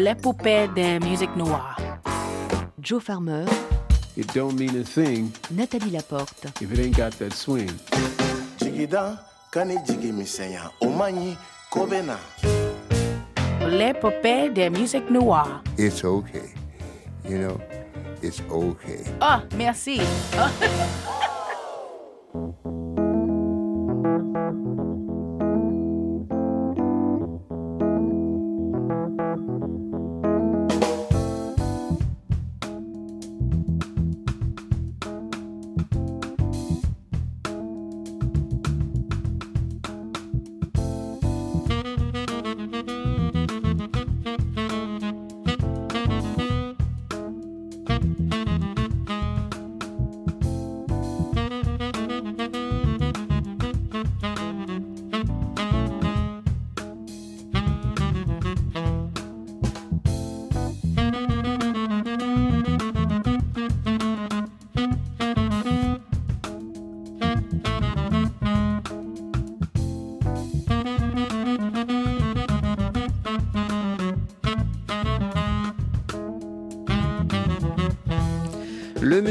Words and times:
l'épopée 0.00 0.66
de 0.68 0.98
musique 1.04 1.34
noire. 1.36 1.76
Joe 2.80 3.00
Farmer, 3.02 3.44
It 4.16 4.32
don't 4.34 4.58
mean 4.58 4.76
a 4.80 4.82
thing 4.84 5.30
Nathalie 5.50 5.90
Laporte. 5.90 6.46
if 6.60 6.72
it 6.72 6.78
ain't 6.80 6.96
got 6.96 7.12
that 7.18 7.32
swing. 7.32 7.70
jigida 8.58 9.18
kani 9.52 9.76
jigi 9.86 10.12
misɛnya 10.12 10.70
o 10.80 10.88
man 10.90 11.14
ɲi 11.14 11.36
ko 11.70 11.86
bɛ 11.86 12.02
na 12.06 12.16
L'épopée 13.68 14.48
de 14.50 14.68
musique 14.70 15.10
noire. 15.10 15.62
it's 15.78 16.02
okay. 16.04 16.52
You 17.28 17.38
know, 17.38 17.60
it's 18.22 18.40
okay. 18.50 19.04
Ah, 19.20 19.42
merci. 19.56 19.98
Le 19.98 20.46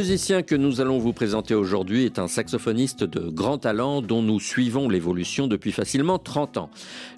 musicien 0.09 0.41
que 0.41 0.55
nous 0.55 0.81
allons 0.81 0.97
vous 0.97 1.13
présenter 1.13 1.53
aujourd'hui 1.53 2.03
est 2.03 2.17
un 2.17 2.27
saxophoniste 2.27 3.03
de 3.03 3.29
grand 3.29 3.59
talent 3.59 4.01
dont 4.01 4.23
nous 4.23 4.39
suivons 4.39 4.89
l'évolution 4.89 5.45
depuis 5.45 5.71
facilement 5.71 6.17
30 6.17 6.57
ans. 6.57 6.71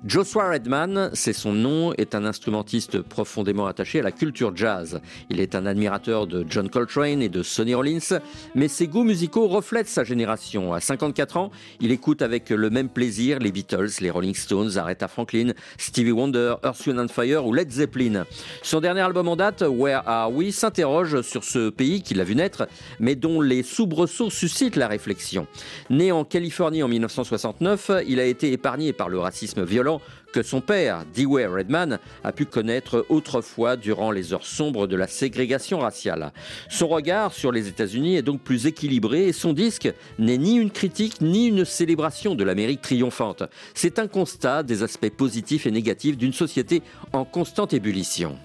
Joshua 0.03 0.49
Redman, 0.49 1.11
c'est 1.13 1.31
son 1.31 1.53
nom, 1.53 1.93
est 1.93 2.15
un 2.15 2.25
instrumentiste 2.25 3.03
profondément 3.03 3.67
attaché 3.67 3.99
à 3.99 4.01
la 4.01 4.11
culture 4.11 4.51
jazz. 4.57 4.99
Il 5.29 5.39
est 5.39 5.53
un 5.53 5.67
admirateur 5.67 6.25
de 6.25 6.43
John 6.49 6.71
Coltrane 6.71 7.21
et 7.21 7.29
de 7.29 7.43
Sonny 7.43 7.75
Rollins, 7.75 8.19
mais 8.55 8.67
ses 8.67 8.87
goûts 8.87 9.03
musicaux 9.03 9.47
reflètent 9.47 9.87
sa 9.87 10.03
génération. 10.03 10.73
À 10.73 10.79
54 10.79 11.37
ans, 11.37 11.51
il 11.81 11.91
écoute 11.91 12.23
avec 12.23 12.49
le 12.49 12.71
même 12.71 12.89
plaisir 12.89 13.37
les 13.37 13.51
Beatles, 13.51 13.91
les 13.99 14.09
Rolling 14.09 14.33
Stones, 14.33 14.75
Aretha 14.75 15.07
Franklin, 15.07 15.51
Stevie 15.77 16.11
Wonder, 16.11 16.55
Earth, 16.63 16.83
Wind 16.87 16.99
and 16.99 17.09
Fire 17.09 17.45
ou 17.45 17.53
Led 17.53 17.69
Zeppelin. 17.69 18.25
Son 18.63 18.81
dernier 18.81 19.01
album 19.01 19.27
en 19.27 19.35
date, 19.35 19.61
Where 19.61 20.01
Are 20.07 20.33
We, 20.33 20.51
s'interroge 20.51 21.21
sur 21.21 21.43
ce 21.43 21.69
pays 21.69 22.01
qu'il 22.01 22.19
a 22.21 22.23
vu 22.23 22.33
naître, 22.33 22.67
mais 22.99 23.13
dont 23.13 23.39
les 23.39 23.61
soubresauts 23.61 24.31
suscitent 24.31 24.77
la 24.77 24.87
réflexion. 24.87 25.45
Né 25.91 26.11
en 26.11 26.23
Californie 26.23 26.81
en 26.81 26.87
1969, 26.87 27.91
il 28.07 28.19
a 28.19 28.25
été 28.25 28.51
épargné 28.51 28.93
par 28.93 29.07
le 29.07 29.19
racisme 29.19 29.63
violent 29.63 29.90
que 30.31 30.43
son 30.43 30.61
père, 30.61 31.03
Dewey 31.13 31.45
Redman, 31.45 31.99
a 32.23 32.31
pu 32.31 32.45
connaître 32.45 33.05
autrefois 33.09 33.75
durant 33.75 34.11
les 34.11 34.33
heures 34.33 34.45
sombres 34.45 34.87
de 34.87 34.95
la 34.95 35.07
ségrégation 35.07 35.79
raciale. 35.79 36.31
Son 36.69 36.87
regard 36.87 37.33
sur 37.33 37.51
les 37.51 37.67
États-Unis 37.67 38.15
est 38.15 38.21
donc 38.21 38.41
plus 38.41 38.65
équilibré 38.65 39.27
et 39.27 39.33
son 39.33 39.53
disque 39.53 39.91
n'est 40.19 40.37
ni 40.37 40.55
une 40.55 40.71
critique 40.71 41.21
ni 41.21 41.47
une 41.47 41.65
célébration 41.65 42.35
de 42.35 42.43
l'Amérique 42.43 42.81
triomphante. 42.81 43.43
C'est 43.73 43.99
un 43.99 44.07
constat 44.07 44.63
des 44.63 44.83
aspects 44.83 45.09
positifs 45.09 45.65
et 45.65 45.71
négatifs 45.71 46.17
d'une 46.17 46.33
société 46.33 46.81
en 47.11 47.25
constante 47.25 47.73
ébullition. 47.73 48.37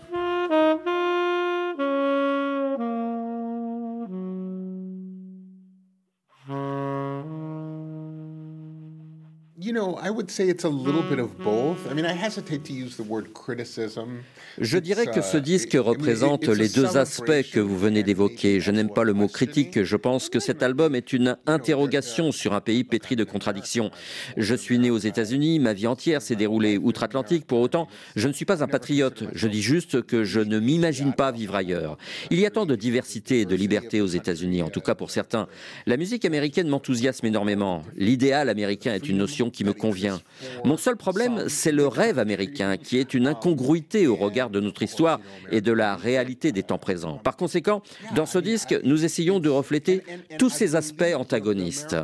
Know, 9.77 9.99
I 10.03 10.11
would 10.11 10.31
say 10.31 10.49
it's 10.49 10.65
a 10.65 10.69
little 10.69 11.03
bit 11.03 11.19
of 11.19 11.37
both. 11.39 11.91
I 11.91 11.95
mean, 11.95 12.07
I 12.07 12.15
hesitate 12.15 12.65
to 12.65 12.73
use 12.73 12.97
the 12.97 13.07
word 13.07 13.33
criticism. 13.33 14.23
Je 14.59 14.79
dirais 14.79 15.07
que 15.07 15.21
ce 15.21 15.37
disque 15.37 15.77
représente 15.79 16.49
les 16.49 16.69
deux 16.69 16.97
aspects 16.97 17.51
que 17.53 17.61
vous 17.61 17.79
venez 17.79 18.03
d'évoquer. 18.03 18.59
Je 18.59 18.71
n'aime 18.71 18.89
pas 18.91 19.05
le 19.05 19.13
mot 19.13 19.29
critique. 19.29 19.83
Je 19.83 19.97
pense 19.97 20.31
que 20.31 20.41
cet 20.41 20.63
album 20.63 20.95
est 20.95 21.13
une 21.13 21.37
interrogation 21.47 22.33
sur 22.33 22.55
un 22.55 22.63
pays 22.63 22.83
pétri 22.83 23.17
de 23.17 23.25
contradictions. 23.25 23.91
Je 24.39 24.55
suis 24.55 24.79
né 24.79 24.91
aux 24.91 24.99
États-Unis, 24.99 25.59
ma 25.59 25.75
vie 25.75 25.87
entière 25.87 26.23
s'est 26.23 26.37
déroulée 26.37 26.79
outre-Atlantique. 26.79 27.47
Pour 27.47 27.61
autant, 27.61 27.87
je 28.17 28.29
ne 28.29 28.33
suis 28.33 28.47
pas 28.47 28.65
un 28.65 28.67
patriote. 28.67 29.25
Je 29.35 29.47
dis 29.47 29.61
juste 29.61 30.03
que 30.03 30.25
je 30.25 30.41
ne 30.41 30.59
m'imagine 30.59 31.13
pas 31.13 31.33
vivre 31.33 31.55
ailleurs. 31.55 31.99
Il 32.31 32.41
y 32.41 32.47
a 32.47 32.51
tant 32.51 32.65
de 32.65 32.77
diversité 32.77 33.41
et 33.41 33.45
de 33.45 33.55
liberté 33.55 34.01
aux 34.01 34.07
États-Unis, 34.07 34.63
en 34.63 34.71
tout 34.71 34.81
cas 34.81 34.95
pour 34.95 35.11
certains. 35.11 35.49
La 35.85 35.99
musique 35.99 36.25
américaine 36.25 36.69
m'enthousiasme 36.69 37.27
énormément. 37.27 37.83
L'idéal 37.97 38.49
américain 38.49 38.95
est 38.95 39.09
une 39.09 39.19
notion 39.19 39.51
qui 39.51 39.65
me 39.67 39.73
convient. 39.73 40.21
Mon 40.65 40.77
seul 40.77 40.97
problème, 40.97 41.49
c'est 41.49 41.73
le 41.73 41.87
rêve 41.87 42.19
américain, 42.19 42.77
qui 42.77 42.99
est 42.99 43.15
une 43.15 43.27
incongruité 43.27 44.07
au 44.07 44.17
regard 44.17 44.51
de 44.51 44.61
notre 44.61 44.83
histoire 44.83 45.21
et 45.51 45.61
de 45.61 45.73
la 45.73 45.97
réalité 45.97 46.53
des 46.53 46.63
temps 46.63 46.79
présents. 46.79 47.19
Par 47.19 47.37
conséquent, 47.37 47.83
dans 48.15 48.27
ce 48.27 48.39
disque, 48.39 48.79
nous 48.85 49.05
essayons 49.05 49.41
de 49.41 49.49
refléter 49.49 50.03
tous 50.39 50.51
ces 50.51 50.77
aspects 50.77 51.15
antagonistes. 51.15 51.97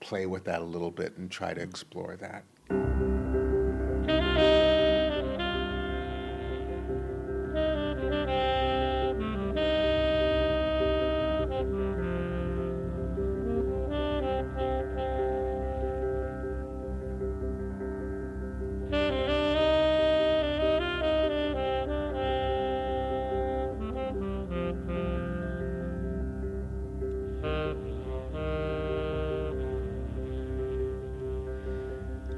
Play 0.00 0.24
with 0.24 0.44
that 0.44 0.62
a 0.62 0.64
little 0.64 0.90
bit 0.90 1.12
and 1.18 1.30
try 1.30 1.52
to 1.52 1.60
explore 1.60 2.16
that. 2.16 2.42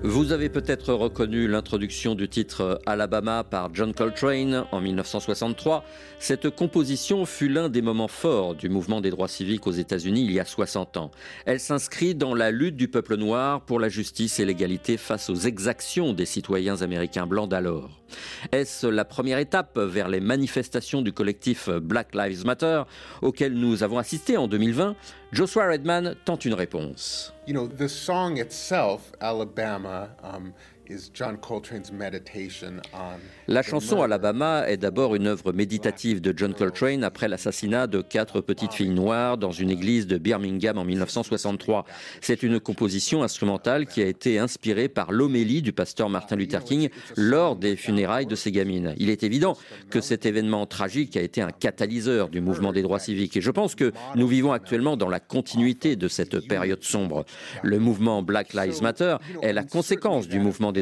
Vous 0.04 0.32
avez 0.32 0.48
peut-être 0.48 0.92
reconnu 0.94 1.46
l'introduction 1.46 2.16
du 2.16 2.28
titre 2.28 2.80
Alabama 2.86 3.44
par 3.44 3.72
John 3.72 3.94
Coltrane 3.94 4.64
en 4.72 4.80
1963. 4.80 5.84
Cette 6.18 6.50
composition 6.50 7.24
fut 7.24 7.48
l'un 7.48 7.68
des 7.68 7.82
moments 7.82 8.08
forts 8.08 8.56
du 8.56 8.68
mouvement 8.68 9.00
des 9.00 9.10
droits 9.10 9.28
civiques 9.28 9.68
aux 9.68 9.72
États-Unis 9.72 10.24
il 10.24 10.32
y 10.32 10.40
a 10.40 10.44
60 10.44 10.96
ans. 10.96 11.12
Elle 11.46 11.60
s'inscrit 11.60 12.16
dans 12.16 12.34
la 12.34 12.50
lutte 12.50 12.74
du 12.74 12.88
peuple 12.88 13.16
noir 13.16 13.60
pour 13.60 13.78
la 13.78 13.88
justice 13.88 14.40
et 14.40 14.44
l'égalité 14.44 14.96
face 14.96 15.30
aux 15.30 15.36
exactions 15.36 16.14
des 16.14 16.26
citoyens 16.26 16.82
américains 16.82 17.28
blancs 17.28 17.48
d'alors. 17.48 18.00
Est-ce 18.50 18.88
la 18.88 19.04
première 19.04 19.38
étape 19.38 19.78
vers 19.78 20.08
les 20.08 20.20
manifestations 20.20 21.02
du 21.02 21.12
collectif 21.12 21.70
Black 21.70 22.12
Lives 22.16 22.44
Matter 22.44 22.82
auquel 23.22 23.54
nous 23.54 23.84
avons 23.84 23.98
assisté 23.98 24.36
en 24.36 24.48
2020 24.48 24.96
Joshua 25.32 25.64
Redman 25.64 26.14
tente 26.26 26.44
une 26.44 26.52
réponse. 26.52 27.32
You 27.46 27.54
know, 27.54 27.66
the 27.66 27.88
song 27.88 28.36
itself, 28.36 29.12
Alabama, 29.18 30.10
um, 30.22 30.52
La 33.48 33.62
chanson. 33.62 34.02
Alabama 34.02 34.68
est 34.68 34.76
d'abord 34.76 35.14
une 35.14 35.26
œuvre 35.26 35.52
méditative 35.52 36.20
de 36.20 36.32
John 36.36 36.54
Coltrane 36.54 37.04
après 37.04 37.28
l'assassinat 37.28 37.86
de 37.86 38.02
quatre 38.02 38.40
petites 38.40 38.72
filles 38.72 38.90
noires 38.90 39.38
dans 39.38 39.52
une 39.52 39.70
église 39.70 40.06
de 40.06 40.18
Birmingham 40.18 40.78
en 40.78 40.84
1963. 40.84 41.84
C'est 42.20 42.42
une 42.42 42.60
composition 42.60 43.22
instrumentale 43.22 43.86
qui 43.86 44.02
a 44.02 44.06
été 44.06 44.38
inspirée 44.38 44.88
par 44.88 45.12
l'homélie 45.12 45.62
du 45.62 45.72
pasteur 45.72 46.08
Martin 46.08 46.36
Luther 46.36 46.64
King 46.64 46.88
lors 47.16 47.56
des 47.56 47.76
funérailles 47.76 48.26
de 48.26 48.34
ses 48.34 48.52
gamines. 48.52 48.94
Il 48.98 49.10
est 49.10 49.22
évident 49.22 49.56
que 49.90 50.00
cet 50.00 50.26
événement 50.26 50.66
tragique 50.66 51.16
a 51.16 51.22
été 51.22 51.40
un 51.40 51.50
catalyseur 51.50 52.28
du 52.28 52.40
mouvement 52.40 52.72
des 52.72 52.82
droits 52.82 52.98
civiques 52.98 53.36
et 53.36 53.40
je 53.40 53.50
pense 53.50 53.74
que 53.74 53.92
nous 54.14 54.26
vivons 54.26 54.52
actuellement 54.52 54.96
dans 54.96 55.08
la 55.08 55.20
continuité 55.20 55.96
de 55.96 56.08
cette 56.08 56.46
période 56.46 56.82
sombre. 56.82 57.24
Le 57.62 57.78
mouvement 57.78 58.22
Black 58.22 58.52
Lives 58.52 58.82
Matter 58.82 59.16
est 59.42 59.52
la 59.52 59.64
conséquence 59.64 60.28
du 60.28 60.38
mouvement 60.38 60.72
des 60.72 60.81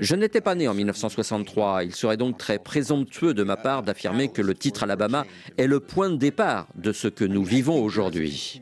Je 0.00 0.14
n'étais 0.14 0.40
pas 0.40 0.54
né 0.54 0.68
en 0.68 0.74
1963. 0.74 1.84
Il 1.84 1.94
serait 1.94 2.16
donc 2.16 2.38
très 2.38 2.58
présomptueux 2.58 3.34
de 3.34 3.42
ma 3.42 3.56
part 3.56 3.82
d'affirmer 3.82 4.28
que 4.28 4.42
le 4.42 4.54
titre 4.54 4.82
Alabama 4.82 5.24
est 5.56 5.66
le 5.66 5.80
point 5.80 6.10
de 6.10 6.16
départ 6.16 6.68
de 6.74 6.92
ce 6.92 7.08
que 7.08 7.24
nous 7.24 7.44
vivons 7.44 7.82
aujourd'hui. 7.82 8.60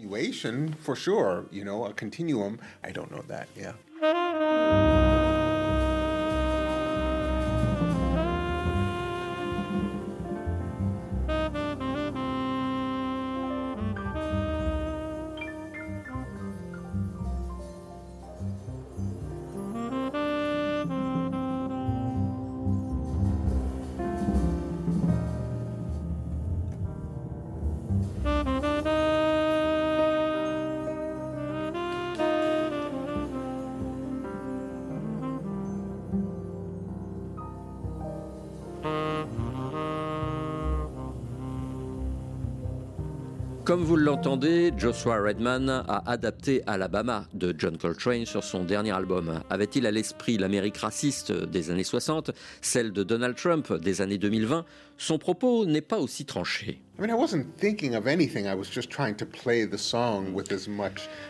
Comme 43.66 43.82
vous 43.82 43.96
l'entendez, 43.96 44.72
Joshua 44.78 45.20
Redman 45.20 45.68
a 45.68 46.08
adapté 46.08 46.62
Alabama 46.68 47.26
de 47.34 47.52
John 47.58 47.76
Coltrane 47.76 48.24
sur 48.24 48.44
son 48.44 48.62
dernier 48.62 48.92
album. 48.92 49.42
Avait-il 49.50 49.86
à 49.86 49.90
l'esprit 49.90 50.38
l'Amérique 50.38 50.76
raciste 50.76 51.32
des 51.32 51.72
années 51.72 51.82
60, 51.82 52.30
celle 52.62 52.92
de 52.92 53.02
Donald 53.02 53.34
Trump 53.34 53.72
des 53.72 54.02
années 54.02 54.18
2020 54.18 54.64
Son 54.98 55.18
propos 55.18 55.66
n'est 55.66 55.80
pas 55.80 55.98
aussi 55.98 56.24
tranché. 56.24 56.80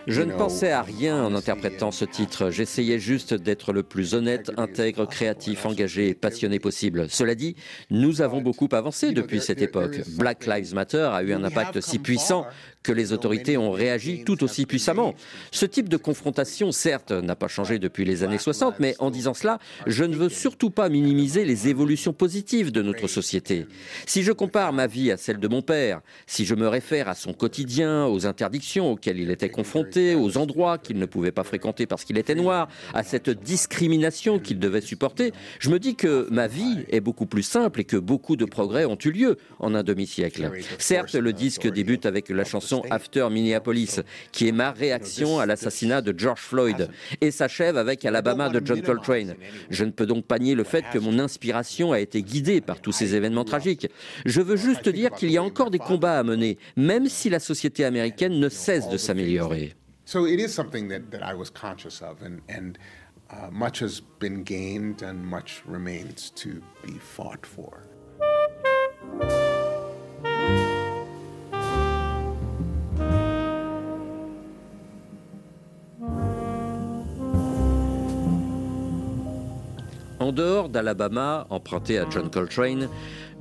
Je 0.06 0.22
ne 0.22 0.32
pensais 0.32 0.70
à 0.70 0.82
rien 0.82 1.24
en 1.24 1.34
interprétant 1.34 1.90
ce 1.90 2.04
titre. 2.04 2.50
J'essayais 2.50 3.00
juste 3.00 3.34
d'être 3.34 3.72
le 3.72 3.82
plus 3.82 4.14
honnête, 4.14 4.52
intègre, 4.58 5.06
créatif, 5.08 5.66
engagé 5.66 6.10
et 6.10 6.14
passionné 6.14 6.60
possible. 6.60 7.10
Cela 7.10 7.34
dit, 7.34 7.56
nous 7.90 8.22
avons 8.22 8.42
beaucoup 8.42 8.68
avancé 8.70 9.10
depuis 9.10 9.40
cette 9.40 9.60
époque. 9.60 10.02
Black 10.16 10.46
Lives 10.46 10.72
Matter 10.72 11.08
a 11.12 11.24
eu 11.24 11.32
un 11.32 11.42
impact 11.42 11.80
si 11.80 11.98
puissant 11.98 12.46
que 12.82 12.93
les 12.93 13.12
autorités 13.12 13.56
ont 13.56 13.73
réagi 13.73 14.23
tout 14.25 14.44
aussi 14.44 14.64
puissamment. 14.64 15.14
Ce 15.50 15.67
type 15.67 15.88
de 15.88 15.96
confrontation, 15.96 16.70
certes, 16.70 17.11
n'a 17.11 17.34
pas 17.34 17.49
changé 17.49 17.78
depuis 17.78 18.05
les 18.05 18.23
années 18.23 18.38
60, 18.38 18.76
mais 18.78 18.94
en 19.00 19.11
disant 19.11 19.34
cela, 19.34 19.58
je 19.87 20.05
ne 20.05 20.14
veux 20.14 20.28
surtout 20.28 20.70
pas 20.70 20.88
minimiser 20.88 21.44
les 21.44 21.69
évolutions 21.69 22.12
positives 22.12 22.70
de 22.70 22.82
notre 22.82 23.08
société. 23.08 23.67
Si 24.06 24.23
je 24.23 24.32
compare 24.32 24.73
ma 24.73 24.87
vie 24.87 25.11
à 25.11 25.17
celle 25.17 25.38
de 25.38 25.49
mon 25.49 25.62
père, 25.62 26.00
si 26.26 26.44
je 26.44 26.55
me 26.55 26.69
réfère 26.69 27.08
à 27.08 27.14
son 27.14 27.32
quotidien, 27.32 28.06
aux 28.06 28.26
interdictions 28.26 28.93
auxquelles 28.93 29.19
il 29.19 29.31
était 29.31 29.49
confronté, 29.49 30.14
aux 30.14 30.38
endroits 30.38 30.78
qu'il 30.78 30.99
ne 30.99 31.06
pouvait 31.06 31.32
pas 31.32 31.44
fréquenter 31.44 31.87
parce 31.87 32.05
qu'il 32.05 32.19
était 32.19 32.34
noir, 32.34 32.69
à 32.94 33.02
cette 33.02 33.31
discrimination 33.31 34.38
qu'il 34.38 34.58
devait 34.58 34.81
supporter, 34.81 35.32
je 35.58 35.70
me 35.70 35.78
dis 35.78 35.96
que 35.96 36.28
ma 36.31 36.46
vie 36.46 36.84
est 36.90 37.00
beaucoup 37.00 37.26
plus 37.26 37.43
simple 37.43 37.81
et 37.81 37.84
que 37.84 37.96
beaucoup 37.96 38.37
de 38.37 38.44
progrès 38.44 38.84
ont 38.84 38.99
eu 39.05 39.11
lieu 39.11 39.38
en 39.58 39.75
un 39.75 39.82
demi-siècle. 39.82 40.52
Certes, 40.78 41.14
le 41.14 41.32
disque 41.32 41.67
débute 41.69 42.06
avec 42.06 42.28
la 42.28 42.44
chanson 42.44 42.65
After 42.90 43.28
Minneapolis, 43.30 44.00
qui 44.32 44.48
est 44.48 44.52
ma 44.52 44.72
réaction 44.72 45.38
à 45.38 45.46
l'assassinat 45.46 46.00
de 46.00 46.18
George 46.18 46.40
Floyd, 46.40 46.88
et 47.20 47.30
s'achève 47.30 47.76
avec 47.76 48.04
Alabama 48.04 48.48
de 48.48 48.64
John 48.64 48.82
Coltrane. 48.82 49.34
Je 49.70 49.84
ne 49.84 49.90
peux 49.90 50.06
donc 50.06 50.26
pas 50.26 50.38
nier 50.38 50.54
le 50.54 50.64
fait 50.64 50.84
que 50.92 50.98
mon 50.98 51.18
inspiration 51.18 51.92
a 51.92 52.00
été 52.00 52.22
guidée 52.22 52.60
par 52.60 52.80
tous 52.80 52.92
ces 52.92 53.14
événements 53.14 53.44
tragiques. 53.44 53.88
Je 54.24 54.40
veux 54.40 54.56
juste 54.56 54.88
dire 54.88 55.10
qu'il 55.12 55.30
y 55.30 55.36
a 55.36 55.42
encore 55.42 55.70
des 55.70 55.78
combats 55.78 56.18
à 56.18 56.22
mener, 56.22 56.58
même 56.76 57.08
si 57.08 57.30
la 57.30 57.40
société 57.40 57.84
américaine 57.84 58.38
ne 58.38 58.48
cesse 58.48 58.88
de 58.88 58.96
s'améliorer. 58.96 59.74
So 60.04 60.24
it 60.26 60.38
is 60.38 60.50
something 60.50 60.88
that, 60.88 61.10
that 61.10 61.28
I 61.28 61.34
was 61.34 61.50
conscious 61.50 62.00
of, 62.00 62.22
and, 62.22 62.40
and 62.48 62.78
uh, 63.28 63.50
much 63.50 63.80
has 63.80 64.00
been 64.20 64.44
gained 64.44 65.02
and 65.02 65.26
much 65.26 65.62
remains 65.66 66.30
to 66.36 66.62
be 66.84 66.96
fought 66.98 67.44
for. 67.44 67.82
En 80.26 80.32
dehors 80.32 80.69
d'Alabama, 80.69 81.46
emprunté 81.50 82.00
à 82.00 82.06
John 82.11 82.28
Coltrane, 82.28 82.88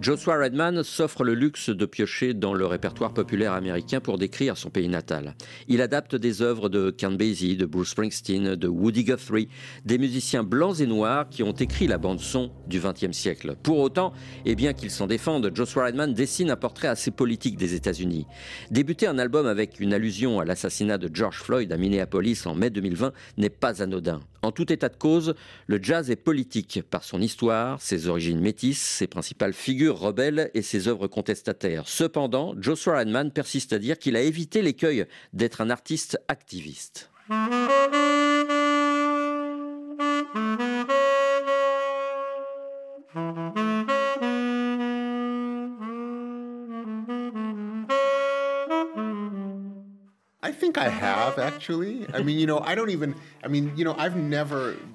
Joshua 0.02 0.38
Redman 0.38 0.84
s'offre 0.84 1.24
le 1.24 1.34
luxe 1.34 1.70
de 1.70 1.86
piocher 1.86 2.34
dans 2.34 2.54
le 2.54 2.66
répertoire 2.66 3.14
populaire 3.14 3.54
américain 3.54 4.02
pour 4.02 4.18
décrire 4.18 4.58
son 4.58 4.70
pays 4.70 4.90
natal. 4.90 5.36
Il 5.70 5.82
adapte 5.82 6.16
des 6.16 6.42
œuvres 6.42 6.68
de 6.68 6.92
Count 6.92 7.14
Basie, 7.14 7.56
de 7.56 7.66
Bruce 7.66 7.92
Springsteen, 7.92 8.56
de 8.56 8.68
Woody 8.68 9.06
Guthrie, 9.06 9.48
des 9.86 9.98
musiciens 9.98 10.44
blancs 10.44 10.82
et 10.82 10.86
noirs 10.86 11.30
qui 11.30 11.44
ont 11.44 11.54
écrit 11.54 11.88
la 11.88 11.98
bande-son 11.98 12.52
du 12.68 12.80
XXe 12.80 13.18
siècle. 13.18 13.56
Pour 13.64 13.80
autant, 13.80 14.12
et 14.46 14.56
bien 14.56 14.74
qu'il 14.74 14.92
s'en 14.92 15.08
défende, 15.08 15.50
Joshua 15.54 15.86
Redman 15.86 16.14
dessine 16.14 16.52
un 16.52 16.58
portrait 16.58 16.90
assez 16.90 17.12
politique 17.12 17.56
des 17.56 17.74
États-Unis. 17.74 18.28
Débuter 18.72 19.08
un 19.08 19.18
album 19.18 19.48
avec 19.48 19.80
une 19.80 19.94
allusion 19.94 20.42
à 20.42 20.46
l'assassinat 20.46 20.98
de 20.98 21.10
George 21.12 21.40
Floyd 21.40 21.72
à 21.72 21.78
Minneapolis 21.78 22.46
en 22.46 22.54
mai 22.54 22.70
2020 22.70 23.14
n'est 23.38 23.50
pas 23.50 23.82
anodin. 23.82 24.20
En 24.42 24.52
tout 24.52 24.72
état 24.72 24.90
de 24.90 24.96
cause, 24.96 25.34
le 25.66 25.82
jazz 25.82 26.12
est 26.12 26.16
politique 26.16 26.82
par 26.92 27.04
son 27.04 27.20
histoire, 27.20 27.82
ses 27.82 28.08
origines 28.08 28.40
métisses, 28.40 28.82
ses 28.82 29.08
principales 29.08 29.54
figures 29.54 29.85
rebelles 29.90 30.52
et 30.54 30.62
ses 30.62 30.88
œuvres 30.88 31.08
contestataires. 31.08 31.88
Cependant, 31.88 32.54
Joshua 32.60 33.00
Redman 33.00 33.32
persiste 33.32 33.74
à 33.74 33.80
dire 33.80 33.98
qu'il 33.98 34.16
a 34.16 34.22
évité 34.22 34.62
l'écueil 34.62 35.06
d'être 35.34 35.62
un 35.62 35.70
artiste 35.70 36.20
activiste. 36.28 37.10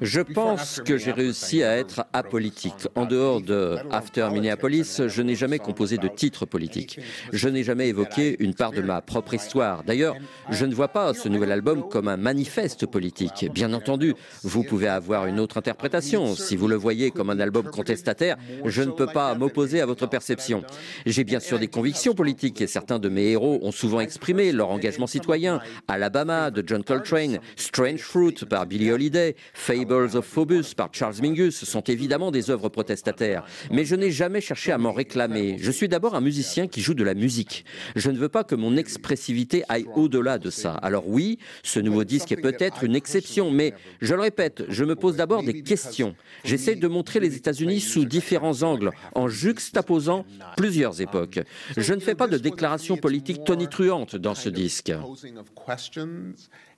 Je 0.01 0.21
pense 0.21 0.81
que 0.85 0.97
j'ai 0.97 1.13
réussi 1.13 1.63
à 1.63 1.77
être 1.77 2.05
apolitique. 2.13 2.89
En 2.95 3.07
dehors 3.07 3.41
de 3.41 3.77
After 3.91 4.29
Minneapolis, 4.33 5.03
je 5.07 5.23
n'ai 5.23 5.35
jamais 5.35 5.59
composé 5.59 5.99
de 5.99 6.09
titre 6.09 6.47
politique. 6.47 7.01
Je 7.33 7.49
n'ai 7.49 7.63
jamais 7.63 7.89
évoqué 7.89 8.37
une 8.41 8.55
part 8.55 8.73
de 8.73 8.83
ma 8.83 9.01
propre 9.03 9.35
histoire. 9.35 9.85
D'ailleurs, 9.85 10.17
je 10.51 10.65
ne 10.65 10.75
vois 10.75 10.89
pas 10.89 11.15
ce 11.15 11.29
nouvel 11.29 11.53
album 11.53 11.89
comme 11.89 12.09
un 12.09 12.17
manifeste 12.17 12.87
politique. 12.87 13.47
Bien 13.53 13.73
entendu, 13.73 14.15
vous 14.43 14.65
pouvez 14.65 14.89
avoir 14.89 15.27
une 15.27 15.39
autre 15.39 15.59
interprétation. 15.59 16.35
Si 16.35 16.57
vous 16.57 16.69
le 16.69 16.77
voyez 16.77 17.11
comme 17.11 17.31
un 17.31 17.41
album 17.41 17.71
contestataire, 17.71 18.37
je 18.65 18.83
ne 18.83 18.91
peux 18.91 19.07
pas 19.07 19.35
m'opposer 19.35 19.81
à 19.81 19.87
votre 19.87 20.07
perception. 20.07 20.63
J'ai 21.07 21.25
bien 21.25 21.41
sûr 21.41 21.59
des 21.59 21.69
convictions 21.69 22.15
politiques 22.15 22.61
et 22.61 22.67
certains 22.67 22.99
de 22.99 23.09
mes 23.09 23.31
héros 23.31 23.61
ont 23.63 23.73
souvent 23.73 24.01
exprimé 24.01 24.53
leur 24.53 24.71
engagement 24.71 25.07
citoyen. 25.07 25.61
Alabama 25.89 26.51
de 26.51 26.65
John 26.67 26.83
Coltrane, 26.83 27.39
Strange 27.57 28.01
Fruit 28.01 28.40
par 28.45 28.67
Billie 28.67 28.91
Holiday, 28.91 29.37
Fables 29.55 30.17
of 30.17 30.25
Phobos 30.25 30.75
par 30.77 30.89
Charles 30.93 31.17
Mingus 31.23 31.65
sont 31.65 31.83
évidemment 31.83 32.31
des 32.31 32.51
œuvres 32.51 32.69
protestataires. 32.69 33.45
Mais 33.71 33.85
je 33.85 33.95
n'ai 33.95 34.11
jamais 34.11 34.41
cherché 34.41 34.73
à 34.73 34.79
m'en 34.79 34.93
réclamer. 34.93 35.57
Je 35.59 35.71
suis 35.71 35.89
d'abord 35.89 36.15
un 36.15 36.21
musicien 36.21 36.67
qui 36.67 36.81
joue 36.81 36.95
de 36.95 37.05
la 37.05 37.15
musique. 37.15 37.65
Je 37.97 38.11
ne 38.11 38.19
veux 38.19 38.29
pas 38.29 38.45
que 38.45 38.55
mon 38.55 38.77
expressivité 38.77 39.65
aille 39.69 39.87
au-delà 39.95 40.39
de 40.39 40.51
ça. 40.51 40.73
Alors 40.75 41.09
oui, 41.09 41.39
ce 41.63 41.81
nouveau 41.81 42.05
disque 42.05 42.33
est 42.33 42.41
peut-être 42.41 42.85
une 42.85 42.97
exception, 42.97 43.51
mais 43.51 43.75
je 44.01 44.15
le 44.15 44.21
répète, 44.21 44.65
je 44.69 44.85
me 44.85 44.97
pose 44.97 45.17
d'abord 45.17 45.43
des 45.43 45.63
questions. 45.63 46.15
J'essaie 46.45 46.77
de 46.77 46.89
montrer 46.89 47.21
les 47.21 47.37
États-Unis 47.37 47.81
sous 47.81 48.05
différents 48.05 48.63
angles, 48.63 48.91
en 49.15 49.29
juxtaposant 49.29 50.25
plusieurs 50.57 51.01
époques. 51.01 51.41
Je 51.77 51.95
ne 51.95 52.01
fais 52.01 52.15
pas 52.15 52.29
de 52.29 52.39
déclaration 52.39 52.97
politique 52.97 53.45
tonitruante 53.45 54.17
dans 54.17 54.35
ce 54.35 54.49
disque. 54.49 54.93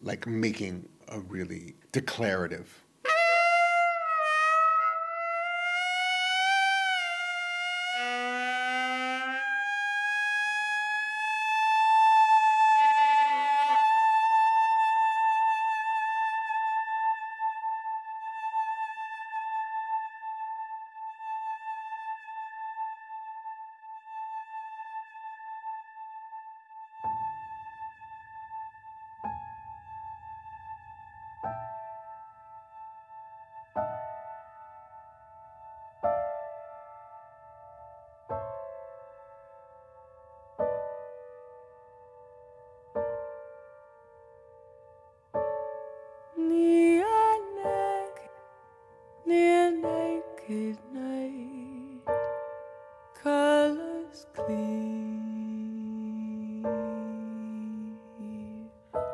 Like 0.03 0.27
making 0.27 0.89
a 1.09 1.21
really 1.21 1.75
declarative 1.93 2.82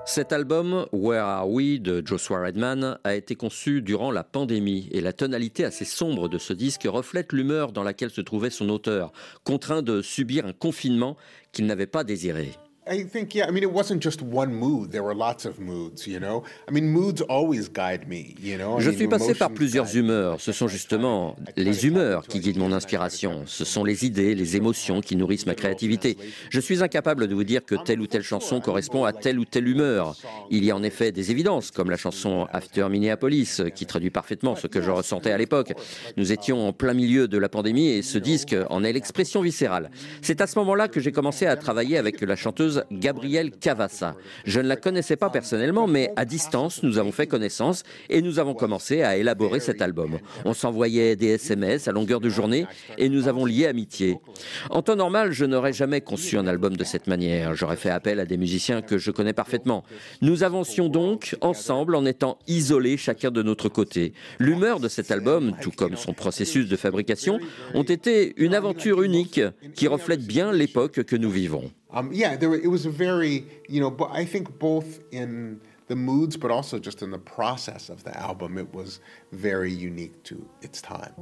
Cet 0.09 0.33
album, 0.33 0.87
Where 0.91 1.23
Are 1.23 1.51
We 1.51 1.83
de 1.83 2.03
Joshua 2.03 2.41
Redman, 2.41 2.99
a 3.05 3.15
été 3.15 3.35
conçu 3.35 3.83
durant 3.83 4.11
la 4.11 4.25
pandémie 4.25 4.89
et 4.91 5.03
la 5.03 5.13
tonalité 5.13 5.67
assez 5.67 5.85
sombre 5.85 6.31
de 6.31 6.39
ce 6.39 6.55
disque 6.55 6.85
reflète 6.87 7.35
l'humeur 7.35 7.73
dans 7.73 7.83
laquelle 7.83 8.09
se 8.09 8.23
trouvait 8.23 8.49
son 8.49 8.71
auteur, 8.71 9.13
contraint 9.45 9.83
de 9.83 10.01
subir 10.01 10.47
un 10.47 10.55
confinement 10.55 11.19
qu'il 11.53 11.67
n'avait 11.67 11.87
pas 11.87 12.05
désiré. 12.05 12.53
I 12.91 13.05
think, 13.05 13.35
yeah, 13.35 13.47
I 13.47 13.51
mean, 13.51 13.63
it 13.63 13.73
wasn't 13.73 14.03
just 14.03 14.23
one 14.23 14.53
mood. 14.53 14.91
There 14.91 15.03
were 15.03 15.15
lots 15.15 15.45
of 15.45 15.59
moods, 15.59 16.07
you 16.07 16.19
know? 16.19 16.43
I 16.69 16.73
mean, 16.73 16.89
moods 16.89 17.23
always 17.29 17.69
guide 17.69 18.09
me, 18.09 18.35
you 18.41 18.57
know? 18.57 18.81
Je 18.81 18.91
suis 18.91 19.09
passé 19.09 19.35
par 19.35 19.51
plusieurs 19.51 19.95
humeurs. 19.95 20.41
Ce 20.41 20.53
sont 20.53 20.69
justement 20.69 21.37
les 21.57 21.87
humeurs 21.87 22.27
qui 22.27 22.41
guident 22.41 22.59
mon 22.59 22.73
inspiration. 22.73 23.43
Ce 23.47 23.65
sont 23.65 23.85
les 23.85 24.05
idées, 24.07 24.35
les 24.35 24.57
émotions 24.57 25.01
qui 25.01 25.17
nourrissent 25.17 25.47
ma 25.47 25.55
créativité. 25.55 26.17
Je 26.51 26.61
suis 26.61 26.83
incapable 26.83 27.27
de 27.27 27.35
vous 27.35 27.45
dire 27.45 27.65
que 27.65 27.75
telle 27.75 28.01
ou 28.01 28.07
telle 28.07 28.23
chanson 28.23 28.61
correspond 28.61 29.05
à 29.05 29.13
telle 29.13 29.39
ou 29.39 29.45
telle 29.45 29.69
humeur. 29.69 30.17
Il 30.51 30.65
y 30.65 30.71
a 30.71 30.77
en 30.77 30.83
effet 30.83 31.13
des 31.13 31.31
évidences, 31.31 31.71
comme 31.71 31.91
la 31.91 31.97
chanson 31.97 32.47
After 32.53 32.89
Minneapolis, 32.89 33.63
qui 33.75 33.87
traduit 33.87 34.11
parfaitement 34.11 34.57
ce 34.57 34.67
que 34.67 34.81
je 34.81 34.91
ressentais 34.91 35.31
à 35.31 35.39
l'époque. 35.39 35.75
Nous 36.17 36.33
étions 36.33 36.69
en 36.69 36.73
plein 36.73 36.95
milieu 36.95 37.29
de 37.29 37.39
la 37.39 37.49
pandémie 37.49 37.89
et 37.89 38.03
ce 38.03 38.19
disque 38.19 38.57
en 38.71 38.83
est 38.85 38.93
l'expression 38.93 39.43
viscérale. 39.43 39.91
C'est 40.23 40.41
à 40.41 40.47
ce 40.47 40.59
moment-là 40.59 40.89
que 40.89 41.01
j'ai 41.01 41.13
commencé 41.13 41.47
à 41.47 41.57
travailler 41.57 41.99
avec 41.99 42.21
la 42.21 42.37
chanteuse 42.37 42.78
Gabrielle 42.91 43.51
Cavassa. 43.51 44.17
Je 44.45 44.61
ne 44.61 44.69
la 44.69 44.77
connaissais 44.77 45.17
pas 45.17 45.31
personnellement, 45.31 45.87
mais 45.87 46.13
à 46.17 46.25
distance, 46.25 46.83
nous 46.83 46.99
avons 46.99 47.13
fait 47.13 47.27
connaissance 47.27 47.83
et 48.09 48.23
nous 48.23 48.39
avons 48.39 48.55
commencé 48.55 49.03
à 49.03 49.17
élaborer 49.17 49.61
cet 49.61 49.83
album. 49.83 50.19
On 50.45 50.55
s'envoyait 50.55 51.17
des 51.17 51.29
SMS 51.29 51.89
à 51.89 51.93
longueur 51.93 52.21
de 52.21 52.29
journée 52.29 52.67
et 52.97 53.09
nous 53.09 53.29
avons 53.29 53.45
lié 53.45 53.67
amitié. 53.67 54.19
En 54.71 54.83
temps 54.83 54.97
normal, 54.97 55.33
je 55.33 55.45
n'aurais 55.45 55.73
jamais 55.73 56.01
conçu 56.01 56.39
un 56.39 56.47
album 56.47 56.77
de 56.77 56.85
cette 56.85 57.07
manière. 57.07 57.55
J'aurais 57.55 57.77
fait 57.77 57.91
appel 57.91 58.21
à 58.21 58.25
des 58.25 58.37
musiciens 58.37 58.83
que 58.83 58.99
je 58.99 59.11
connais 59.11 59.33
parfaitement. 59.33 59.85
Nous 60.23 60.43
avancions 60.43 60.89
donc 60.89 61.37
ensemble 61.41 61.95
en 61.95 62.05
étant 62.07 62.39
isolés 62.47 62.97
chacun 62.97 63.31
de 63.31 63.43
notre 63.43 63.69
côté. 63.69 64.13
L'humeur 64.39 64.81
de 64.81 64.89
cet 64.89 65.11
album, 65.11 65.55
tout 65.61 65.71
comme 65.71 65.97
son 65.97 66.13
processus 66.13 66.69
de 66.69 66.77
fabrication, 66.77 67.39
ont 67.75 67.83
été 67.83 68.35
une 68.37 68.55
aventure 68.55 69.03
unique 69.03 69.41
qui 69.75 69.89
reflète 69.89 70.27
bien 70.27 70.53
l'époque 70.53 71.03
que 71.05 71.17
nous 71.17 71.31
vivons. 71.31 71.71
Um, 71.91 72.13
yeah, 72.13 72.37
there 72.37 72.53
it 72.55 72.71
was 72.71 72.85
a 72.87 72.91
very, 72.91 73.47
you 73.69 73.81
know, 73.81 73.97
I 74.11 74.25
think 74.25 74.59
both 74.59 75.01
in 75.11 75.61
the 75.87 75.97
moods, 75.97 76.37
but 76.37 76.51
also 76.51 76.79
just 76.79 77.03
in 77.03 77.11
the 77.11 77.19
process 77.19 77.89
of 77.89 78.05
the 78.05 78.17
album, 78.19 78.59
it 78.59 78.75
was 78.75 79.01
very 79.33 79.73
unique 79.73 80.23
to 80.25 80.49
its 80.61 80.83
time. 80.83 81.15